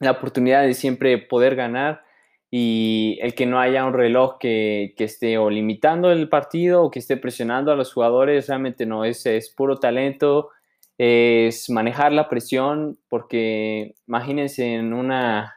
la 0.00 0.12
oportunidad 0.12 0.62
de 0.62 0.74
siempre 0.74 1.18
poder 1.18 1.54
ganar 1.54 2.02
y 2.50 3.18
el 3.22 3.34
que 3.34 3.46
no 3.46 3.60
haya 3.60 3.86
un 3.86 3.94
reloj 3.94 4.36
que, 4.38 4.94
esté 4.98 5.38
o 5.38 5.48
limitando 5.48 6.12
el 6.12 6.28
partido 6.28 6.82
o 6.82 6.90
que 6.90 6.98
esté 6.98 7.16
presionando 7.16 7.72
a 7.72 7.76
los 7.76 7.92
jugadores, 7.92 8.48
realmente 8.48 8.84
no, 8.84 9.04
es, 9.04 9.24
es 9.24 9.48
puro 9.48 9.78
talento, 9.78 10.50
es 10.98 11.70
manejar 11.70 12.12
la 12.12 12.28
presión, 12.28 12.98
porque 13.08 13.94
imagínense 14.06 14.74
en 14.74 14.92
una, 14.92 15.56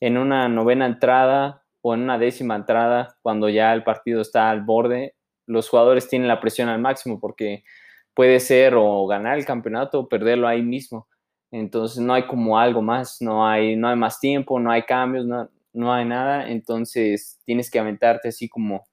en 0.00 0.18
una 0.18 0.48
novena 0.48 0.86
entrada 0.86 1.62
o 1.82 1.94
en 1.94 2.00
una 2.00 2.18
décima 2.18 2.56
entrada, 2.56 3.16
cuando 3.22 3.48
ya 3.48 3.72
el 3.72 3.84
partido 3.84 4.22
está 4.22 4.50
al 4.50 4.62
borde, 4.62 5.14
los 5.46 5.68
jugadores 5.68 6.08
tienen 6.08 6.28
la 6.28 6.40
presión 6.40 6.68
al 6.68 6.80
máximo 6.80 7.20
porque 7.20 7.64
puede 8.14 8.40
ser 8.40 8.74
o 8.76 9.06
ganar 9.06 9.38
el 9.38 9.44
campeonato 9.44 10.00
o 10.00 10.08
perderlo 10.08 10.48
ahí 10.48 10.62
mismo. 10.62 11.08
Entonces 11.50 12.02
no 12.02 12.14
hay 12.14 12.26
como 12.26 12.58
algo 12.58 12.82
más, 12.82 13.20
no 13.20 13.46
hay, 13.46 13.76
no 13.76 13.88
hay 13.88 13.96
más 13.96 14.18
tiempo, 14.20 14.58
no 14.58 14.70
hay 14.70 14.82
cambios, 14.82 15.26
no, 15.26 15.50
no 15.72 15.92
hay 15.92 16.04
nada. 16.04 16.48
Entonces 16.50 17.40
tienes 17.44 17.70
que 17.70 17.78
aventarte 17.78 18.28
así 18.28 18.48
como, 18.48 18.84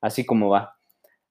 así 0.00 0.24
como 0.24 0.48
va. 0.48 0.76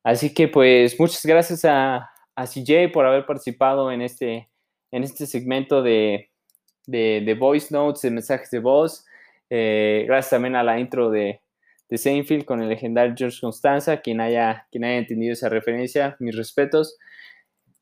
Así 0.03 0.33
que 0.33 0.47
pues 0.47 0.99
muchas 0.99 1.25
gracias 1.25 1.65
a, 1.65 2.09
a 2.35 2.45
CJ 2.45 2.91
por 2.93 3.05
haber 3.05 3.25
participado 3.25 3.91
en 3.91 4.01
este, 4.01 4.49
en 4.91 5.03
este 5.03 5.25
segmento 5.25 5.81
de, 5.81 6.29
de, 6.85 7.35
voice 7.39 7.73
notes, 7.73 8.01
de 8.01 8.11
mensajes 8.11 8.51
de 8.51 8.59
voz. 8.59 9.05
Eh, 9.49 10.03
gracias 10.07 10.31
también 10.31 10.55
a 10.55 10.63
la 10.63 10.79
intro 10.79 11.09
de, 11.09 11.41
de 11.89 11.97
Seinfeld 11.97 12.45
con 12.45 12.61
el 12.61 12.69
legendario 12.69 13.15
George 13.17 13.39
Constanza, 13.41 13.97
quien 14.01 14.21
haya, 14.21 14.67
quien 14.71 14.83
haya 14.83 14.97
entendido 14.97 15.33
esa 15.33 15.49
referencia, 15.49 16.15
mis 16.19 16.35
respetos. 16.35 16.97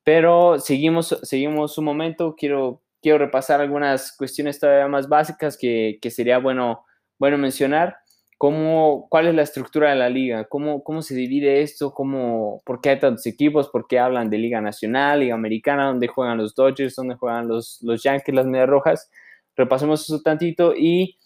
Pero 0.03 0.59
seguimos, 0.59 1.17
seguimos 1.23 1.77
un 1.77 1.85
momento, 1.85 2.35
quiero, 2.37 2.81
quiero 3.01 3.17
repasar 3.17 3.61
algunas 3.61 4.15
cuestiones 4.17 4.59
todavía 4.59 4.87
más 4.87 5.07
básicas 5.07 5.57
que, 5.57 5.99
sería 6.09 6.39
bueno, 6.39 6.85
bueno 7.19 7.37
mencionar. 7.37 7.97
¿Cómo, 8.37 9.07
¿Cuál 9.09 9.27
es 9.27 9.35
la 9.35 9.43
estructura 9.43 9.91
de 9.91 9.95
la 9.95 10.09
liga? 10.09 10.43
¿Cómo, 10.45 10.83
cómo 10.83 11.01
se 11.01 11.15
divide 11.15 11.61
esto? 11.61 11.93
¿Cómo, 11.93 12.61
¿Por 12.65 12.81
qué 12.81 12.89
hay 12.89 12.99
tantos 12.99 13.25
equipos? 13.25 13.69
¿Por 13.69 13.87
qué 13.87 13.99
hablan 13.99 14.29
de 14.29 14.37
Liga 14.37 14.59
Nacional, 14.59 15.21
Liga 15.21 15.35
Americana? 15.35 15.85
¿Dónde 15.85 16.07
juegan 16.07 16.37
los 16.39 16.53
Dodgers? 16.53 16.95
¿Dónde 16.95 17.15
juegan 17.15 17.47
los, 17.47 17.79
los 17.81 18.03
Yankees, 18.03 18.35
las 18.35 18.45
Medias 18.45 18.67
Rojas? 18.67 19.09
Repasemos 19.55 20.01
eso 20.01 20.21
tantito 20.21 20.73
y 20.75 21.17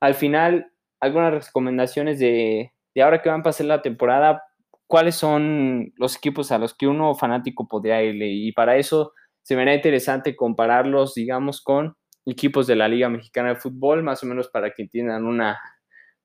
al 0.00 0.14
final 0.14 0.72
algunas 0.98 1.46
recomendaciones 1.46 2.18
de, 2.18 2.72
de 2.94 3.02
ahora 3.02 3.22
que 3.22 3.28
van 3.28 3.40
a 3.40 3.44
pasar 3.44 3.66
la 3.66 3.82
temporada, 3.82 4.42
cuáles 4.86 5.14
son 5.14 5.92
los 5.96 6.16
equipos 6.16 6.52
a 6.52 6.58
los 6.58 6.74
que 6.74 6.86
uno 6.86 7.14
fanático 7.14 7.66
podría 7.68 8.02
irle. 8.02 8.28
Y 8.28 8.52
para 8.52 8.76
eso 8.76 9.12
se 9.42 9.56
me 9.56 9.74
interesante 9.74 10.36
compararlos, 10.36 11.14
digamos, 11.14 11.60
con 11.60 11.96
equipos 12.26 12.66
de 12.66 12.76
la 12.76 12.88
Liga 12.88 13.08
Mexicana 13.08 13.50
de 13.50 13.56
Fútbol, 13.56 14.02
más 14.02 14.22
o 14.22 14.26
menos 14.26 14.48
para 14.48 14.70
que 14.70 14.86
tengan 14.86 15.26
una, 15.26 15.58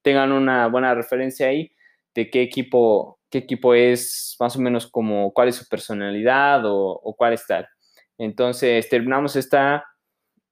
tengan 0.01 0.31
una 0.31 0.67
buena 0.67 0.95
referencia 0.95 1.47
ahí 1.47 1.71
de 2.15 2.29
qué 2.29 2.41
equipo, 2.41 3.19
qué 3.29 3.39
equipo 3.39 3.73
es, 3.73 4.35
más 4.39 4.55
o 4.55 4.61
menos 4.61 4.87
como 4.89 5.33
cuál 5.33 5.49
es 5.49 5.55
su 5.55 5.67
personalidad 5.67 6.61
o, 6.65 7.15
cuál 7.17 7.33
es 7.33 7.45
tal. 7.45 7.67
Entonces, 8.17 8.87
terminamos 8.89 9.35
esta, 9.35 9.85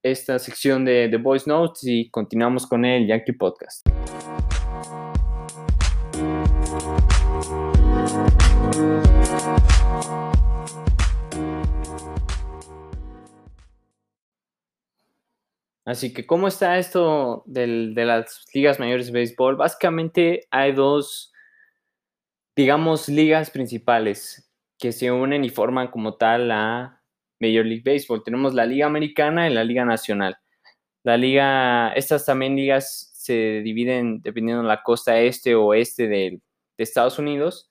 esta 0.03 0.39
sección 0.39 0.85
de, 0.85 1.07
de 1.07 1.17
Voice 1.17 1.49
Notes 1.49 1.83
y 1.83 2.09
continuamos 2.09 2.67
con 2.67 2.85
el 2.85 3.07
Yankee 3.07 3.33
Podcast. 3.33 3.87
Así 15.85 16.13
que, 16.13 16.25
¿cómo 16.25 16.49
está 16.49 16.77
esto 16.77 17.43
de 17.45 17.93
las 17.95 18.45
ligas 18.53 18.77
mayores 18.77 19.07
de 19.07 19.13
béisbol? 19.13 19.55
Básicamente 19.55 20.45
hay 20.51 20.73
dos, 20.73 21.31
digamos, 22.57 23.07
ligas 23.07 23.49
principales 23.49 24.51
que 24.77 24.91
se 24.91 25.11
unen 25.11 25.45
y 25.45 25.49
forman 25.49 25.87
como 25.87 26.15
tal 26.17 26.49
la 26.49 27.01
Major 27.39 27.65
League 27.65 27.83
Baseball. 27.85 28.23
Tenemos 28.23 28.53
la 28.53 28.65
Liga 28.65 28.85
Americana 28.85 29.49
y 29.49 29.53
la 29.53 29.63
Liga 29.63 29.85
Nacional. 29.85 30.37
La 31.03 31.15
liga, 31.15 31.93
estas 31.93 32.25
también 32.25 32.57
ligas 32.57 33.13
se 33.13 33.61
dividen 33.61 34.21
dependiendo 34.21 34.63
de 34.63 34.67
la 34.67 34.83
costa 34.83 35.17
este 35.19 35.55
o 35.55 35.67
oeste 35.67 36.07
de, 36.07 36.41
Estados 36.77 37.17
Unidos. 37.17 37.66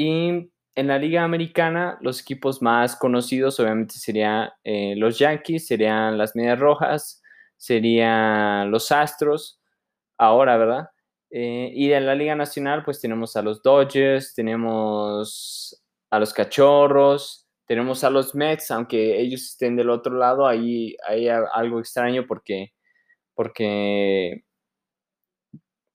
Y 0.00 0.52
en 0.76 0.86
la 0.86 0.96
Liga 0.96 1.24
Americana, 1.24 1.98
los 2.02 2.20
equipos 2.20 2.62
más 2.62 2.94
conocidos 2.94 3.58
obviamente 3.58 3.94
serían 3.94 4.48
eh, 4.62 4.94
los 4.96 5.18
Yankees, 5.18 5.66
serían 5.66 6.16
las 6.16 6.36
Medias 6.36 6.60
Rojas, 6.60 7.20
serían 7.56 8.70
los 8.70 8.92
Astros, 8.92 9.60
ahora, 10.16 10.56
¿verdad? 10.56 10.90
Eh, 11.30 11.72
y 11.74 11.90
en 11.90 12.06
la 12.06 12.14
Liga 12.14 12.36
Nacional, 12.36 12.84
pues 12.84 13.00
tenemos 13.00 13.34
a 13.34 13.42
los 13.42 13.60
Dodgers, 13.60 14.34
tenemos 14.34 15.82
a 16.10 16.20
los 16.20 16.32
Cachorros, 16.32 17.48
tenemos 17.66 18.04
a 18.04 18.10
los 18.10 18.36
Mets, 18.36 18.70
aunque 18.70 19.20
ellos 19.20 19.42
estén 19.42 19.74
del 19.74 19.90
otro 19.90 20.14
lado, 20.14 20.46
ahí 20.46 20.96
hay 21.08 21.26
algo 21.26 21.80
extraño 21.80 22.24
porque, 22.24 22.72
porque 23.34 24.44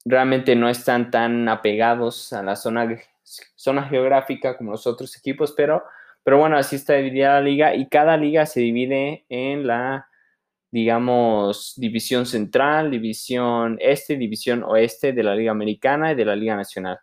realmente 0.04 0.54
no 0.56 0.68
están 0.68 1.10
tan 1.10 1.48
apegados 1.48 2.34
a 2.34 2.42
la 2.42 2.54
zona, 2.54 2.86
zona 3.24 3.88
geográfica 3.88 4.56
como 4.56 4.72
los 4.72 4.86
otros 4.86 5.16
equipos, 5.16 5.52
pero, 5.56 5.82
pero 6.22 6.38
bueno, 6.38 6.56
así 6.56 6.76
está 6.76 6.94
dividida 6.94 7.34
la 7.34 7.40
liga 7.40 7.74
y 7.74 7.88
cada 7.88 8.16
liga 8.16 8.46
se 8.46 8.60
divide 8.60 9.24
en 9.28 9.66
la 9.66 10.08
digamos, 10.74 11.74
división 11.76 12.26
central, 12.26 12.90
división 12.90 13.78
este, 13.80 14.16
división 14.16 14.64
oeste 14.64 15.12
de 15.12 15.22
la 15.22 15.36
Liga 15.36 15.52
Americana 15.52 16.10
y 16.10 16.16
de 16.16 16.24
la 16.24 16.34
Liga 16.34 16.56
Nacional. 16.56 16.98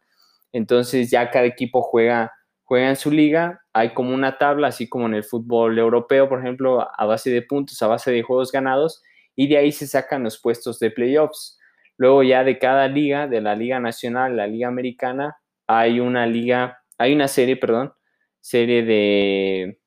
Entonces 0.51 1.09
ya 1.09 1.29
cada 1.31 1.45
equipo 1.45 1.81
juega, 1.81 2.33
juega 2.65 2.89
en 2.89 2.97
su 2.97 3.09
liga, 3.11 3.61
hay 3.71 3.93
como 3.93 4.13
una 4.13 4.37
tabla, 4.37 4.67
así 4.67 4.89
como 4.89 5.05
en 5.05 5.13
el 5.13 5.23
fútbol 5.23 5.79
europeo, 5.79 6.27
por 6.27 6.39
ejemplo, 6.39 6.85
a 6.93 7.05
base 7.05 7.29
de 7.29 7.43
puntos, 7.43 7.81
a 7.81 7.87
base 7.87 8.11
de 8.11 8.23
juegos 8.23 8.51
ganados, 8.51 9.01
y 9.37 9.47
de 9.47 9.55
ahí 9.55 9.71
se 9.71 9.87
sacan 9.87 10.25
los 10.25 10.41
puestos 10.41 10.77
de 10.79 10.91
playoffs. 10.91 11.57
Luego 11.95 12.23
ya 12.23 12.43
de 12.43 12.59
cada 12.59 12.89
liga, 12.89 13.27
de 13.27 13.39
la 13.39 13.55
Liga 13.55 13.79
Nacional, 13.79 14.35
la 14.35 14.47
Liga 14.47 14.67
Americana, 14.67 15.37
hay 15.79 15.99
una 15.99 16.25
liga, 16.27 16.83
hay 16.97 17.13
una 17.13 17.27
serie, 17.27 17.57
perdón, 17.57 17.93
serie 18.39 18.83
de, 18.83 19.79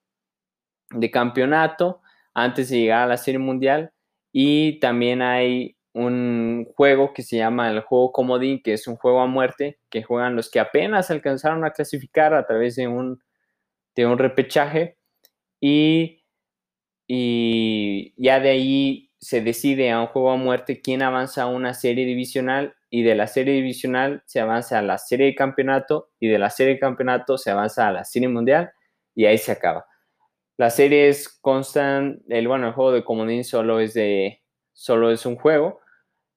de 0.90 1.10
campeonato, 1.10 2.00
antes 2.34 2.70
de 2.70 2.80
llegar 2.80 3.02
a 3.02 3.06
la 3.06 3.16
Serie 3.16 3.38
Mundial. 3.38 3.92
Y 4.32 4.80
también 4.80 5.22
hay 5.22 5.76
un 5.92 6.66
juego 6.76 7.12
que 7.14 7.22
se 7.22 7.36
llama 7.36 7.70
el 7.70 7.80
juego 7.80 8.12
comodín, 8.12 8.62
que 8.62 8.72
es 8.74 8.88
un 8.88 8.96
juego 8.96 9.20
a 9.20 9.26
muerte, 9.26 9.78
que 9.90 10.02
juegan 10.02 10.36
los 10.36 10.50
que 10.50 10.60
apenas 10.60 11.10
alcanzaron 11.10 11.64
a 11.64 11.70
clasificar 11.70 12.34
a 12.34 12.46
través 12.46 12.76
de 12.76 12.88
un, 12.88 13.22
de 13.94 14.06
un 14.06 14.18
repechaje. 14.18 14.98
Y, 15.60 16.24
y 17.06 18.14
ya 18.16 18.40
de 18.40 18.50
ahí 18.50 19.10
se 19.24 19.40
decide 19.40 19.90
a 19.90 20.02
un 20.02 20.08
juego 20.08 20.32
a 20.32 20.36
muerte 20.36 20.82
quién 20.82 21.00
avanza 21.00 21.44
a 21.44 21.46
una 21.46 21.72
serie 21.72 22.04
divisional 22.04 22.74
y 22.90 23.04
de 23.04 23.14
la 23.14 23.26
serie 23.26 23.54
divisional 23.54 24.22
se 24.26 24.38
avanza 24.38 24.78
a 24.78 24.82
la 24.82 24.98
serie 24.98 25.26
de 25.28 25.34
campeonato 25.34 26.10
y 26.20 26.28
de 26.28 26.38
la 26.38 26.50
serie 26.50 26.74
de 26.74 26.78
campeonato 26.78 27.38
se 27.38 27.50
avanza 27.50 27.88
a 27.88 27.92
la 27.92 28.04
serie 28.04 28.28
mundial 28.28 28.72
y 29.14 29.24
ahí 29.24 29.38
se 29.38 29.52
acaba. 29.52 29.86
Las 30.58 30.76
series 30.76 31.30
constan, 31.40 32.20
el, 32.28 32.46
bueno, 32.48 32.66
el 32.66 32.74
juego 32.74 32.92
de 32.92 33.02
comodín 33.02 33.44
solo 33.44 33.80
es, 33.80 33.94
de, 33.94 34.42
solo 34.74 35.10
es 35.10 35.24
un 35.24 35.36
juego. 35.36 35.80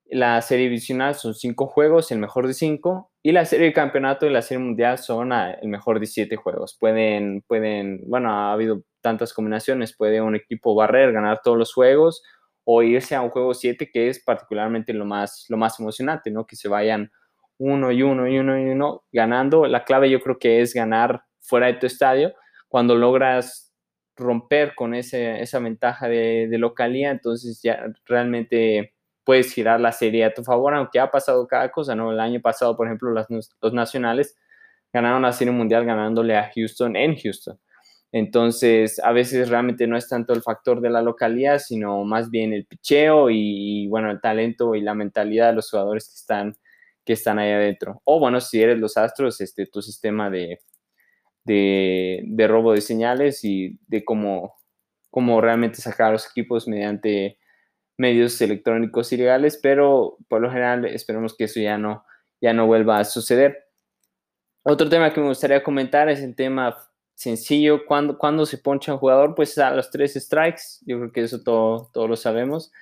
La 0.06 0.40
serie 0.40 0.64
divisional 0.64 1.14
son 1.14 1.34
cinco 1.34 1.66
juegos, 1.66 2.10
el 2.10 2.18
mejor 2.18 2.46
de 2.46 2.54
cinco. 2.54 3.12
Y 3.22 3.32
la 3.32 3.44
serie 3.44 3.66
de 3.66 3.72
campeonato 3.74 4.24
y 4.24 4.30
la 4.30 4.40
serie 4.40 4.64
mundial 4.64 4.96
son 4.96 5.30
el 5.32 5.68
mejor 5.68 6.00
de 6.00 6.06
siete 6.06 6.36
juegos. 6.36 6.74
Pueden, 6.80 7.42
pueden, 7.46 8.00
bueno, 8.08 8.30
ha 8.32 8.52
habido 8.52 8.82
tantas 9.02 9.34
combinaciones. 9.34 9.94
Puede 9.94 10.22
un 10.22 10.34
equipo 10.34 10.74
barrer, 10.74 11.12
ganar 11.12 11.42
todos 11.44 11.58
los 11.58 11.74
juegos 11.74 12.22
o 12.70 12.82
irse 12.82 13.14
a 13.14 13.22
un 13.22 13.30
juego 13.30 13.54
siete 13.54 13.90
que 13.90 14.10
es 14.10 14.22
particularmente 14.22 14.92
lo 14.92 15.06
más, 15.06 15.46
lo 15.48 15.56
más 15.56 15.80
emocionante, 15.80 16.30
¿no? 16.30 16.46
Que 16.46 16.54
se 16.54 16.68
vayan 16.68 17.10
uno 17.56 17.90
y 17.90 18.02
uno 18.02 18.28
y 18.28 18.38
uno 18.38 18.60
y 18.60 18.68
uno 18.68 19.04
ganando. 19.10 19.66
La 19.66 19.84
clave 19.84 20.10
yo 20.10 20.20
creo 20.20 20.38
que 20.38 20.60
es 20.60 20.74
ganar 20.74 21.22
fuera 21.40 21.68
de 21.68 21.74
tu 21.74 21.86
estadio. 21.86 22.34
Cuando 22.68 22.94
logras 22.94 23.72
romper 24.16 24.74
con 24.74 24.92
ese, 24.94 25.40
esa 25.40 25.60
ventaja 25.60 26.08
de, 26.08 26.46
de, 26.46 26.58
localía, 26.58 27.10
entonces 27.10 27.62
ya 27.62 27.86
realmente 28.04 28.92
puedes 29.24 29.50
girar 29.50 29.80
la 29.80 29.92
serie 29.92 30.26
a 30.26 30.34
tu 30.34 30.44
favor, 30.44 30.74
aunque 30.74 31.00
ha 31.00 31.10
pasado 31.10 31.48
cada 31.48 31.70
cosa, 31.70 31.94
¿no? 31.94 32.12
El 32.12 32.20
año 32.20 32.42
pasado, 32.42 32.76
por 32.76 32.86
ejemplo, 32.86 33.08
los 33.10 33.72
nacionales 33.72 34.36
ganaron 34.92 35.22
la 35.22 35.32
serie 35.32 35.54
mundial 35.54 35.86
ganándole 35.86 36.36
a 36.36 36.50
Houston 36.54 36.96
en 36.96 37.16
Houston. 37.16 37.58
Entonces, 38.12 38.98
a 39.00 39.12
veces 39.12 39.50
realmente 39.50 39.86
no 39.86 39.96
es 39.96 40.08
tanto 40.08 40.32
el 40.32 40.42
factor 40.42 40.80
de 40.80 40.90
la 40.90 41.02
localidad, 41.02 41.58
sino 41.58 42.04
más 42.04 42.30
bien 42.30 42.52
el 42.52 42.66
picheo 42.66 43.28
y, 43.30 43.86
bueno, 43.88 44.10
el 44.10 44.20
talento 44.20 44.74
y 44.74 44.80
la 44.80 44.94
mentalidad 44.94 45.48
de 45.48 45.54
los 45.56 45.70
jugadores 45.70 46.08
que 46.08 46.14
están, 46.14 46.56
que 47.04 47.12
están 47.14 47.38
ahí 47.38 47.52
adentro. 47.52 48.00
O 48.04 48.18
bueno, 48.18 48.40
si 48.40 48.62
eres 48.62 48.78
los 48.78 48.96
Astros, 48.96 49.40
este, 49.40 49.66
tu 49.66 49.82
sistema 49.82 50.30
de, 50.30 50.60
de, 51.44 52.46
robo 52.48 52.72
de 52.72 52.80
señales 52.80 53.44
y 53.44 53.78
de 53.86 54.04
cómo, 54.04 54.54
cómo 55.10 55.40
realmente 55.40 55.80
sacar 55.80 56.08
a 56.08 56.12
los 56.12 56.26
equipos 56.30 56.68
mediante 56.68 57.38
medios 57.98 58.40
electrónicos 58.40 59.12
ilegales, 59.12 59.58
pero 59.62 60.18
por 60.28 60.40
lo 60.40 60.50
general 60.50 60.84
esperemos 60.86 61.36
que 61.36 61.44
eso 61.44 61.60
ya 61.60 61.78
no, 61.78 62.04
ya 62.40 62.52
no 62.52 62.66
vuelva 62.66 63.00
a 63.00 63.04
suceder. 63.04 63.66
Otro 64.62 64.88
tema 64.88 65.12
que 65.12 65.20
me 65.20 65.28
gustaría 65.28 65.62
comentar 65.62 66.08
es 66.08 66.20
el 66.20 66.36
tema 66.36 66.76
sencillo. 67.18 67.84
Cuando, 67.86 68.16
cuando 68.16 68.46
se 68.46 68.58
poncha 68.58 68.92
un 68.92 68.98
jugador, 69.00 69.34
pues 69.34 69.58
a 69.58 69.72
los 69.72 69.90
tres 69.90 70.14
strikes. 70.14 70.62
Yo 70.86 70.98
creo 70.98 71.12
que 71.12 71.22
eso 71.22 71.42
todo, 71.42 71.90
todos 71.92 72.08
lo 72.08 72.16
sabemos. 72.16 72.72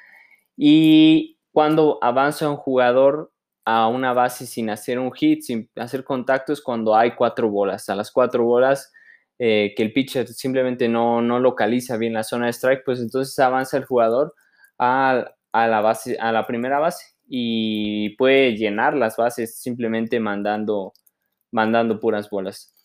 Y 0.57 1.38
cuando 1.53 1.99
avanza 2.03 2.51
un 2.51 2.57
jugador 2.57 3.33
a 3.64 3.88
una 3.88 4.12
base 4.12 4.46
sin 4.46 4.70
hacer 4.70 4.99
un 4.99 5.12
hit, 5.12 5.42
sin 5.42 5.70
hacer 5.77 6.05
contactos, 6.05 6.61
cuando 6.62 6.94
hay 6.94 7.12
cuatro 7.16 7.51
bolas. 7.51 7.88
A 7.88 7.96
las 7.96 8.12
cuatro 8.12 8.44
bolas, 8.44 8.92
eh, 9.38 9.75
que 9.77 9.83
el 9.83 9.92
pitcher 9.92 10.29
simplemente 10.29 10.88
no, 10.88 11.22
no 11.22 11.40
localiza 11.40 11.96
bien 11.96 12.12
la 12.14 12.22
zona 12.25 12.46
de 12.46 12.53
strike, 12.53 12.85
pues 12.85 13.01
entonces 13.01 13.38
avanza 13.38 13.79
el 13.79 13.87
jugador 13.87 14.35
a, 14.79 15.33
a, 15.53 15.66
la 15.68 15.81
base, 15.81 16.18
a 16.20 16.33
la 16.33 16.46
primera 16.46 16.79
base 16.79 17.07
y 17.29 18.11
puede 18.16 18.57
llenar 18.57 18.94
las 18.94 19.16
bases 19.16 19.59
simplemente 19.59 20.20
mandando 20.20 20.92
mandando 21.53 21.99
puras 22.01 22.29
bolas. 22.31 22.76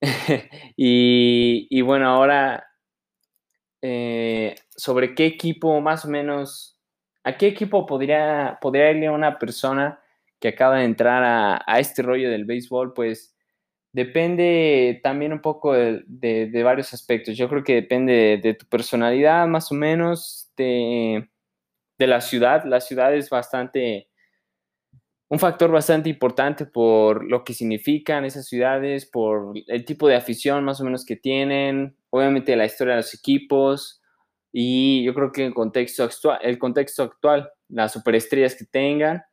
y, 0.76 1.80
bueno, 1.82 2.08
ahora, 2.08 2.66
eh, 3.82 4.54
¿sobre 4.76 5.14
qué 5.14 5.26
equipo 5.26 5.80
más 5.80 6.04
o 6.04 6.08
menos, 6.08 6.80
a 7.22 7.36
qué 7.36 7.48
equipo 7.48 7.86
podría, 7.86 8.58
podría 8.60 8.90
irle 8.90 9.10
una 9.10 9.38
persona 9.38 10.00
que 10.40 10.48
acaba 10.48 10.78
de 10.78 10.84
entrar 10.84 11.22
a, 11.24 11.78
este 11.78 12.02
rollo 12.02 12.30
del 12.30 12.44
béisbol? 12.44 12.94
Pues 12.94 13.36
depende 13.92 15.00
también 15.02 15.32
un 15.32 15.40
poco 15.40 15.72
de, 15.74 16.62
varios 16.64 16.92
aspectos. 16.94 17.36
Yo 17.36 17.48
creo 17.48 17.64
que 17.64 17.74
depende 17.74 18.40
de, 18.42 18.54
tu 18.54 18.66
personalidad, 18.66 19.46
más 19.46 19.70
o 19.72 19.74
menos, 19.74 20.52
de, 20.56 21.28
de 21.98 22.06
la 22.06 22.20
ciudad. 22.20 22.64
La 22.64 22.80
ciudad 22.80 23.14
es 23.14 23.30
bastante 23.30 24.08
un 25.34 25.40
factor 25.40 25.72
bastante 25.72 26.08
importante 26.08 26.64
por 26.64 27.28
lo 27.28 27.42
que 27.42 27.54
significan 27.54 28.24
esas 28.24 28.46
ciudades, 28.46 29.04
por 29.04 29.52
el 29.66 29.84
tipo 29.84 30.06
de 30.06 30.14
afición 30.14 30.64
más 30.64 30.80
o 30.80 30.84
menos 30.84 31.04
que 31.04 31.16
tienen, 31.16 31.96
obviamente 32.10 32.54
la 32.54 32.66
historia 32.66 32.94
de 32.94 33.00
los 33.00 33.14
equipos 33.14 34.00
y 34.52 35.02
yo 35.02 35.12
creo 35.12 35.32
que 35.32 35.46
el 35.46 35.52
contexto 35.52 36.04
actual, 36.04 36.38
el 36.40 36.56
contexto 36.58 37.02
actual 37.02 37.50
las 37.68 37.92
superestrellas 37.92 38.54
que 38.54 38.64
tengan. 38.64 39.24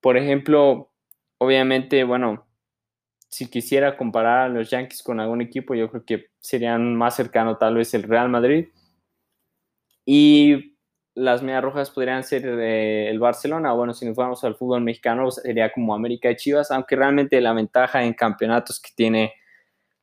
Por 0.00 0.16
ejemplo, 0.16 0.90
obviamente, 1.36 2.02
bueno, 2.04 2.46
si 3.28 3.50
quisiera 3.50 3.98
comparar 3.98 4.38
a 4.38 4.48
los 4.48 4.70
Yankees 4.70 5.02
con 5.02 5.20
algún 5.20 5.42
equipo, 5.42 5.74
yo 5.74 5.90
creo 5.90 6.04
que 6.06 6.26
serían 6.38 6.96
más 6.96 7.14
cercano 7.14 7.58
tal 7.58 7.74
vez 7.74 7.92
el 7.92 8.04
Real 8.04 8.30
Madrid. 8.30 8.68
Y 10.06 10.75
las 11.16 11.42
medias 11.42 11.64
rojas 11.64 11.90
podrían 11.90 12.22
ser 12.22 12.46
el 12.46 13.18
Barcelona, 13.18 13.72
bueno, 13.72 13.94
si 13.94 14.04
nos 14.04 14.14
fuéramos 14.14 14.44
al 14.44 14.54
fútbol 14.54 14.82
mexicano, 14.82 15.30
sería 15.30 15.72
como 15.72 15.94
América 15.94 16.30
y 16.30 16.36
Chivas, 16.36 16.70
aunque 16.70 16.94
realmente 16.94 17.40
la 17.40 17.54
ventaja 17.54 18.04
en 18.04 18.12
campeonatos 18.12 18.78
que 18.78 18.90
tiene 18.94 19.32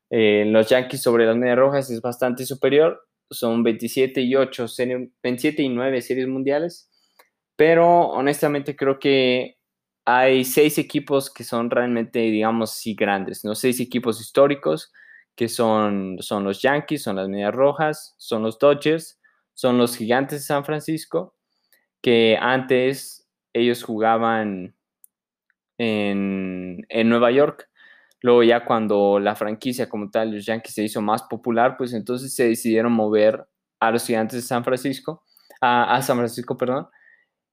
eh, 0.09 0.43
los 0.47 0.67
Yankees 0.69 1.03
sobre 1.03 1.27
las 1.27 1.37
medias 1.37 1.57
rojas 1.57 1.89
es 1.91 2.01
bastante 2.01 2.45
superior, 2.45 3.07
son 3.29 3.61
27 3.63 4.21
y 4.21 4.35
8, 4.35 4.65
27 5.21 5.61
y 5.61 5.69
9 5.69 6.01
series 6.01 6.27
mundiales, 6.27 6.89
pero 7.55 8.07
honestamente 8.07 8.75
creo 8.75 8.97
que 8.97 9.57
hay 10.05 10.43
seis 10.43 10.79
equipos 10.79 11.31
que 11.31 11.43
son 11.43 11.69
realmente, 11.69 12.19
digamos, 12.19 12.71
sí 12.71 12.95
grandes, 12.95 13.45
¿no? 13.45 13.53
Seis 13.55 13.79
equipos 13.79 14.19
históricos 14.19 14.91
que 15.35 15.47
son, 15.47 16.17
son 16.19 16.43
los 16.43 16.61
Yankees, 16.61 17.03
son 17.03 17.15
las 17.15 17.29
medias 17.29 17.53
rojas, 17.53 18.15
son 18.17 18.43
los 18.43 18.59
Dodgers, 18.59 19.19
son 19.53 19.77
los 19.77 19.95
gigantes 19.95 20.41
de 20.41 20.45
San 20.45 20.65
Francisco, 20.65 21.35
que 22.01 22.37
antes 22.39 23.29
ellos 23.53 23.83
jugaban 23.83 24.75
en, 25.77 26.85
Nueva 27.05 27.31
York. 27.31 27.69
Luego 28.21 28.43
ya 28.43 28.65
cuando 28.65 29.19
la 29.19 29.35
franquicia 29.35 29.89
como 29.89 30.09
tal, 30.09 30.31
los 30.31 30.45
Yankees 30.45 30.73
se 30.73 30.83
hizo 30.83 31.01
más 31.01 31.23
popular, 31.23 31.75
pues 31.77 31.93
entonces 31.93 32.33
se 32.33 32.47
decidieron 32.47 32.91
mover 32.91 33.45
a 33.79 33.91
los 33.91 34.05
gigantes 34.05 34.41
de 34.41 34.47
San 34.47 34.63
Francisco, 34.63 35.23
a, 35.61 35.95
a 35.95 36.01
San 36.01 36.17
Francisco, 36.17 36.57
perdón. 36.57 36.87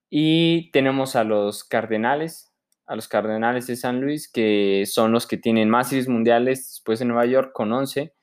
Y 0.09 0.71
tenemos 0.71 1.15
a 1.15 1.23
los 1.23 1.63
Cardenales, 1.63 2.51
a 2.85 2.95
los 2.95 3.07
Cardenales 3.07 3.67
de 3.67 3.75
San 3.75 4.01
Luis, 4.01 4.29
que 4.31 4.85
son 4.85 5.11
los 5.11 5.27
que 5.27 5.37
tienen 5.37 5.69
más 5.69 5.89
series 5.89 6.07
mundiales 6.07 6.67
después 6.67 6.99
de 6.99 7.05
Nueva 7.05 7.25
York 7.25 7.51
con 7.53 7.71
11. 7.71 8.13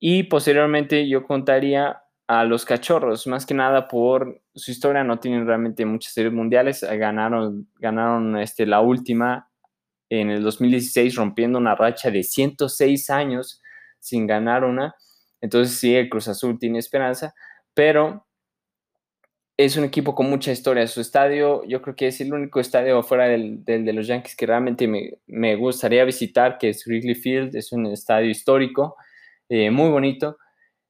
Y 0.00 0.24
posteriormente 0.24 1.08
yo 1.08 1.24
contaría 1.24 2.02
a 2.28 2.44
los 2.44 2.64
cachorros, 2.64 3.26
más 3.26 3.46
que 3.46 3.54
nada 3.54 3.86
por 3.86 4.42
su 4.54 4.70
historia, 4.72 5.04
no 5.04 5.20
tienen 5.20 5.46
realmente 5.46 5.84
muchas 5.84 6.12
series 6.12 6.32
mundiales, 6.32 6.82
eh, 6.82 6.96
ganaron, 6.96 7.68
ganaron 7.76 8.36
este, 8.38 8.66
la 8.66 8.80
última 8.80 9.48
en 10.08 10.30
el 10.30 10.42
2016 10.42 11.14
rompiendo 11.14 11.58
una 11.58 11.74
racha 11.74 12.10
de 12.10 12.22
106 12.22 13.10
años 13.10 13.62
sin 14.00 14.26
ganar 14.26 14.64
una, 14.64 14.94
entonces 15.40 15.78
sí, 15.78 15.94
el 15.94 16.08
Cruz 16.08 16.28
Azul 16.28 16.58
tiene 16.58 16.78
esperanza, 16.78 17.34
pero 17.74 18.26
es 19.56 19.76
un 19.76 19.84
equipo 19.84 20.14
con 20.14 20.28
mucha 20.28 20.52
historia, 20.52 20.86
su 20.86 21.00
estadio 21.00 21.64
yo 21.64 21.80
creo 21.80 21.96
que 21.96 22.08
es 22.08 22.20
el 22.20 22.32
único 22.34 22.60
estadio 22.60 23.02
fuera 23.02 23.26
del, 23.26 23.64
de 23.64 23.92
los 23.92 24.06
Yankees 24.06 24.36
que 24.36 24.46
realmente 24.46 24.86
me, 24.86 25.12
me, 25.26 25.56
gustaría 25.56 26.04
visitar, 26.04 26.58
que 26.58 26.70
es 26.70 26.86
Wrigley 26.86 27.14
Field, 27.14 27.56
es 27.56 27.72
un 27.72 27.86
estadio 27.86 28.28
histórico, 28.28 28.96
eh, 29.48 29.70
muy 29.70 29.88
bonito, 29.90 30.36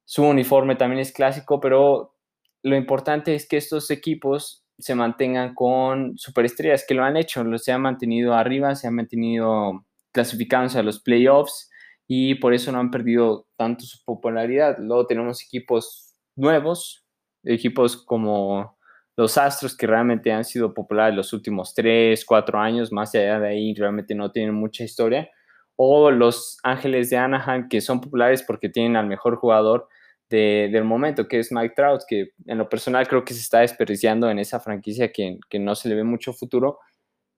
su 0.07 0.23
uniforme 0.23 0.77
también 0.77 1.01
es 1.01 1.13
clásico, 1.13 1.61
pero 1.61 2.15
lo 2.63 2.77
importante 2.77 3.35
es 3.35 3.47
que 3.47 3.57
estos 3.57 3.91
equipos 3.91 4.65
se 4.79 4.95
mantengan 4.95 5.55
con 5.55 6.17
superestrellas 6.17 6.85
que 6.87 6.95
lo 6.95 7.05
han 7.05 7.17
hecho, 7.17 7.43
los 7.45 7.65
se 7.65 7.73
han 7.73 7.83
mantenido 7.83 8.35
arriba, 8.35 8.75
se 8.75 8.87
han 8.87 8.95
mantenido 8.95 9.85
clasificándose 10.13 10.79
a 10.79 10.83
los 10.83 11.01
playoffs 11.01 11.71
y 12.07 12.37
por 12.37 12.55
eso 12.55 12.71
no 12.71 12.79
han 12.79 12.91
perdido 12.91 13.47
tanto 13.57 13.85
su 13.85 14.03
popularidad. 14.05 14.77
Luego 14.79 15.07
tenemos 15.07 15.43
equipos 15.43 16.15
nuevos, 16.37 17.05
equipos 17.43 17.97
como 17.97 18.79
los 19.17 19.39
Astros 19.39 19.77
que 19.77 19.87
realmente 19.87 20.31
han 20.31 20.45
sido 20.45 20.73
populares 20.73 21.17
los 21.17 21.33
últimos 21.33 21.75
3, 21.75 22.25
4 22.25 22.61
años, 22.61 22.93
más 22.93 23.15
allá 23.15 23.41
de 23.41 23.49
ahí 23.49 23.75
realmente 23.75 24.15
no 24.15 24.31
tienen 24.31 24.55
mucha 24.55 24.85
historia, 24.85 25.29
o 25.75 26.11
los 26.11 26.59
Ángeles 26.63 27.11
de 27.11 27.17
Anaheim 27.17 27.69
que 27.69 27.81
son 27.81 28.01
populares 28.01 28.43
porque 28.43 28.69
tienen 28.69 28.97
al 28.97 29.07
mejor 29.07 29.37
jugador 29.37 29.89
del 30.29 30.85
momento, 30.85 31.29
que 31.29 31.39
es 31.39 31.53
Mike 31.53 31.75
Trout, 31.77 32.03
que 32.09 32.31
en 32.47 32.59
lo 32.59 32.69
personal 32.69 33.07
creo 33.07 33.25
que 33.25 33.35
se 33.35 33.41
está 33.41 33.61
desperdiciando 33.61 34.29
en 34.29 34.39
esa 34.39 34.61
franquicia 34.61 35.13
que, 35.13 35.39
que 35.49 35.59
no 35.59 35.75
se 35.75 35.89
le 35.89 35.95
ve 35.95 36.05
mucho 36.05 36.33
futuro, 36.33 36.79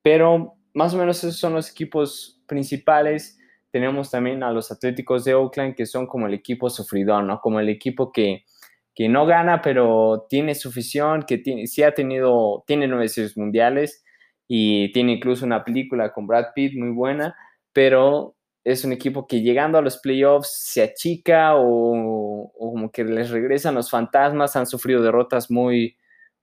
pero 0.01 0.55
más 0.73 0.93
o 0.93 0.97
menos 0.97 1.23
esos 1.23 1.37
son 1.37 1.53
los 1.53 1.69
equipos 1.69 2.41
principales. 2.47 3.37
Tenemos 3.71 4.09
también 4.09 4.43
a 4.43 4.51
los 4.51 4.71
Atléticos 4.71 5.23
de 5.25 5.35
Oakland, 5.35 5.75
que 5.75 5.85
son 5.85 6.07
como 6.07 6.27
el 6.27 6.33
equipo 6.33 6.69
sufridor, 6.69 7.23
¿no? 7.23 7.39
Como 7.39 7.59
el 7.59 7.69
equipo 7.69 8.11
que, 8.11 8.45
que 8.95 9.07
no 9.07 9.25
gana, 9.25 9.61
pero 9.61 10.25
tiene 10.29 10.55
su 10.55 10.69
afición, 10.69 11.23
que 11.23 11.37
tiene, 11.37 11.67
sí 11.67 11.83
ha 11.83 11.93
tenido, 11.93 12.63
tiene 12.67 12.87
nueve 12.87 13.07
series 13.07 13.37
mundiales 13.37 14.03
y 14.47 14.91
tiene 14.91 15.13
incluso 15.13 15.45
una 15.45 15.63
película 15.63 16.11
con 16.11 16.27
Brad 16.27 16.47
Pitt 16.55 16.75
muy 16.75 16.89
buena, 16.89 17.35
pero 17.71 18.35
es 18.63 18.83
un 18.83 18.91
equipo 18.91 19.27
que 19.27 19.41
llegando 19.41 19.77
a 19.77 19.81
los 19.81 19.99
playoffs 19.99 20.49
se 20.51 20.81
achica 20.81 21.55
o, 21.55 21.63
como 22.57 22.91
que 22.91 23.03
les 23.03 23.29
regresan 23.29 23.75
los 23.75 23.89
fantasmas, 23.89 24.55
han 24.55 24.65
sufrido 24.67 25.01
derrotas 25.01 25.49
muy, 25.51 25.97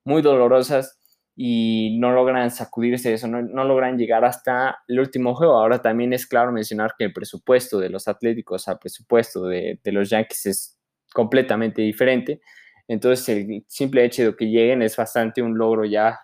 muy 0.05 0.23
dolorosas 0.23 0.99
y 1.35 1.99
no 2.01 2.13
logran 2.13 2.51
sacudirse 2.51 3.13
eso, 3.13 3.29
no, 3.29 3.65
logran 3.65 3.99
llegar 3.99 4.25
hasta 4.25 4.79
el 4.89 5.01
último 5.01 5.35
juego. 5.35 5.59
Ahora 5.59 5.83
también 5.83 6.13
es 6.13 6.27
claro 6.27 6.53
mencionar 6.53 6.95
que 6.99 7.05
el 7.05 7.13
presupuesto 7.13 7.79
de 7.79 7.91
los 7.91 8.09
Atléticos 8.09 8.69
al 8.69 8.79
presupuesto 8.79 9.45
de, 9.47 9.79
de 9.83 9.93
los 9.93 10.09
Yankees 10.09 10.47
es 10.47 10.79
completamente 11.13 11.83
diferente. 11.83 12.41
Entonces 12.89 13.29
el 13.29 13.65
simple 13.69 14.05
hecho 14.05 14.25
de 14.25 14.37
que 14.37 14.47
lleguen 14.47 14.83
es 14.83 14.97
bastante 14.97 15.43
un 15.43 15.59
logro 15.59 15.85
ya, 15.85 16.21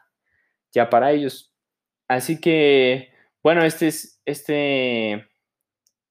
ya 0.72 0.88
para 0.88 1.12
ellos. 1.12 1.52
Así 2.08 2.40
que, 2.40 3.10
bueno, 3.42 3.64
este 3.64 3.88
es, 3.88 4.20
este, 4.24 5.28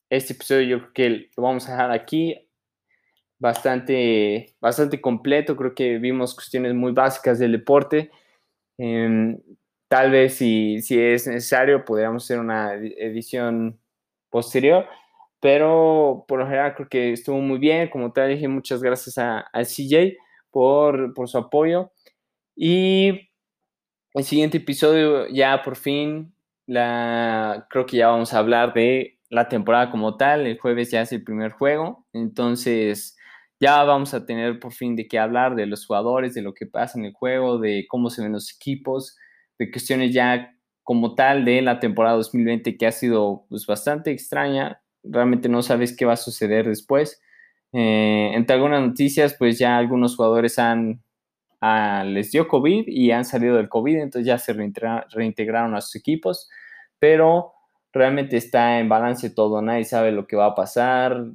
este 0.10 0.34
episodio 0.34 0.62
yo 0.63 0.80
creo 0.80 0.93
que 0.93 1.30
lo 1.38 1.43
vamos 1.43 1.67
a 1.67 1.71
dejar 1.71 1.91
aquí. 1.91 2.50
Bastante, 3.41 4.56
bastante 4.62 5.01
completo, 5.01 5.58
creo 5.58 5.73
que 5.73 5.97
vimos 5.97 6.36
cuestiones 6.36 6.75
muy 6.75 6.91
básicas 6.91 7.39
del 7.39 7.54
deporte. 7.54 8.12
Em, 8.77 9.39
tal 9.88 10.12
vez 10.12 10.36
si, 10.36 10.80
si 10.84 10.99
es 10.99 11.25
necesario 11.25 11.84
podríamos 11.84 12.23
hacer 12.23 12.39
una 12.39 12.75
edición 12.75 13.80
posterior, 14.30 14.86
pero 15.39 16.23
por 16.27 16.38
lo 16.38 16.45
general 16.45 16.75
creo 16.75 16.88
que 16.88 17.13
estuvo 17.13 17.39
muy 17.39 17.58
bien. 17.58 17.89
Como 17.89 18.13
te 18.13 18.27
dije, 18.27 18.47
muchas 18.47 18.84
gracias 18.84 19.17
a, 19.17 19.49
CJ 19.63 20.17
por, 20.51 21.15
por 21.15 21.27
su 21.27 21.39
apoyo. 21.39 21.91
Y 22.56 23.32
el 24.13 24.23
siguiente 24.23 24.58
episodio 24.58 25.27
ya 25.30 25.63
por 25.63 25.77
fin, 25.77 26.36
la, 26.67 27.65
creo 27.71 27.88
que 27.88 27.97
ya 27.97 28.10
vamos 28.10 28.36
a 28.36 28.38
hablar 28.38 28.73
de 28.73 29.19
la 29.30 29.49
temporada 29.49 29.89
como 29.89 30.15
tal. 30.15 30.45
El 30.45 30.60
jueves 30.60 30.91
ya 30.91 31.01
es 31.01 31.12
el 31.12 31.23
primer 31.23 31.54
juego, 31.54 32.06
entonces 32.13 33.17
ya 33.62 33.84
vamos 33.84 34.13
a 34.13 34.26
tener 34.26 34.60
por 34.60 34.74
fin 34.74 34.95
de 34.95 35.08
qué 35.08 35.19
hablar 35.19 35.56
de 35.56 35.67
los 35.67 35.86
jugadores, 35.86 36.34
de 36.34 36.41
lo 36.41 36.54
que 36.54 36.65
pasa 36.65 37.00
en 37.00 37.06
el 37.06 37.13
juego, 37.13 37.60
de 37.60 37.86
cómo 37.88 38.10
se 38.10 38.24
ven 38.24 38.34
los 38.34 38.54
equipos, 38.54 39.15
de 39.60 39.71
cuestiones 39.71 40.13
ya 40.13 40.54
como 40.84 41.15
tal 41.15 41.45
de 41.45 41.62
la 41.62 41.80
temporada 41.80 42.17
2020 42.17 42.76
que 42.76 42.88
ha 42.88 42.91
sido 42.91 43.45
pues, 43.50 43.65
bastante 43.67 44.12
extraña. 44.12 44.82
Realmente 45.04 45.47
no 45.47 45.62
sabes 45.62 45.95
qué 45.95 46.06
va 46.06 46.13
a 46.13 46.17
suceder 46.17 46.67
después. 46.67 47.21
Eh, 47.71 48.32
entre 48.34 48.56
algunas 48.56 48.82
noticias, 48.82 49.36
pues 49.38 49.60
ya 49.60 49.78
algunos 49.78 50.15
jugadores 50.15 50.60
han 50.60 51.02
les 52.06 52.32
dio 52.32 52.47
COVID 52.47 52.88
y 52.88 53.12
han 53.12 53.24
salido 53.24 53.58
del 53.58 53.69
COVID, 53.69 53.97
entonces 53.97 54.26
ya 54.26 54.39
se 54.39 54.54
reintegraron 54.54 55.76
a 55.76 55.82
sus 55.82 55.95
equipos, 55.95 56.50
pero 56.97 57.54
realmente 57.93 58.38
está 58.38 58.80
en 58.80 58.89
balance 58.89 59.30
todo, 59.30 59.62
nadie 59.62 59.84
sabe 59.84 60.12
lo 60.12 60.26
que 60.26 60.36
va 60.36 60.47
a 60.47 60.56
pasar. 60.56 61.26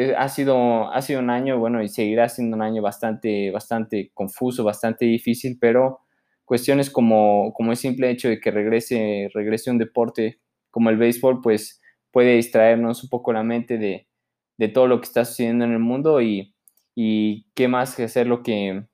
Eh, 0.00 0.14
ha, 0.16 0.28
sido, 0.28 0.92
ha 0.92 1.02
sido 1.02 1.18
un 1.18 1.28
año, 1.28 1.58
bueno, 1.58 1.82
y 1.82 1.88
seguirá 1.88 2.28
siendo 2.28 2.54
un 2.56 2.62
año 2.62 2.80
bastante, 2.80 3.50
bastante 3.50 4.12
confuso, 4.14 4.62
bastante 4.62 5.06
difícil, 5.06 5.58
pero 5.60 6.02
cuestiones 6.44 6.88
como, 6.88 7.52
como 7.52 7.72
el 7.72 7.76
simple 7.76 8.08
hecho 8.08 8.28
de 8.28 8.38
que 8.38 8.52
regrese, 8.52 9.28
regrese 9.34 9.72
un 9.72 9.78
deporte 9.78 10.38
como 10.70 10.90
el 10.90 10.98
béisbol, 10.98 11.40
pues 11.42 11.82
puede 12.12 12.36
distraernos 12.36 13.02
un 13.02 13.08
poco 13.08 13.32
la 13.32 13.42
mente 13.42 13.76
de, 13.76 14.06
de 14.56 14.68
todo 14.68 14.86
lo 14.86 15.00
que 15.00 15.06
está 15.06 15.24
sucediendo 15.24 15.64
en 15.64 15.72
el 15.72 15.80
mundo 15.80 16.20
y, 16.22 16.54
y 16.94 17.50
qué 17.56 17.66
más 17.66 17.96
que 17.96 18.04
hacer 18.04 18.28
lo 18.28 18.44
que, 18.44 18.84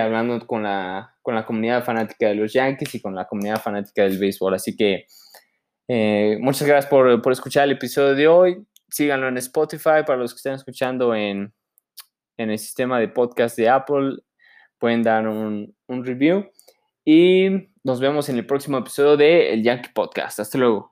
hablando 0.00 0.46
con 0.46 0.62
la, 0.62 1.16
con 1.22 1.34
la 1.34 1.44
comunidad 1.44 1.82
fanática 1.82 2.28
de 2.28 2.36
los 2.36 2.52
Yankees 2.52 2.94
y 2.94 3.00
con 3.00 3.16
la 3.16 3.26
comunidad 3.26 3.60
fanática 3.60 4.04
del 4.04 4.16
béisbol. 4.16 4.54
Así 4.54 4.76
que 4.76 5.06
eh, 5.88 6.38
muchas 6.40 6.68
gracias 6.68 6.88
por, 6.88 7.20
por, 7.20 7.32
escuchar 7.32 7.64
el 7.64 7.72
episodio 7.72 8.14
de 8.14 8.28
hoy. 8.28 8.64
Síganlo 8.92 9.28
en 9.28 9.38
Spotify 9.38 10.04
para 10.06 10.18
los 10.18 10.32
que 10.34 10.36
estén 10.36 10.52
escuchando 10.52 11.14
en, 11.14 11.54
en 12.36 12.50
el 12.50 12.58
sistema 12.58 13.00
de 13.00 13.08
podcast 13.08 13.56
de 13.56 13.70
Apple. 13.70 14.18
Pueden 14.78 15.02
dar 15.02 15.26
un, 15.26 15.74
un 15.86 16.04
review. 16.04 16.50
Y 17.04 17.70
nos 17.82 18.00
vemos 18.00 18.28
en 18.28 18.36
el 18.36 18.46
próximo 18.46 18.76
episodio 18.76 19.16
de 19.16 19.54
El 19.54 19.62
Yankee 19.62 19.90
Podcast. 19.94 20.40
Hasta 20.40 20.58
luego. 20.58 20.91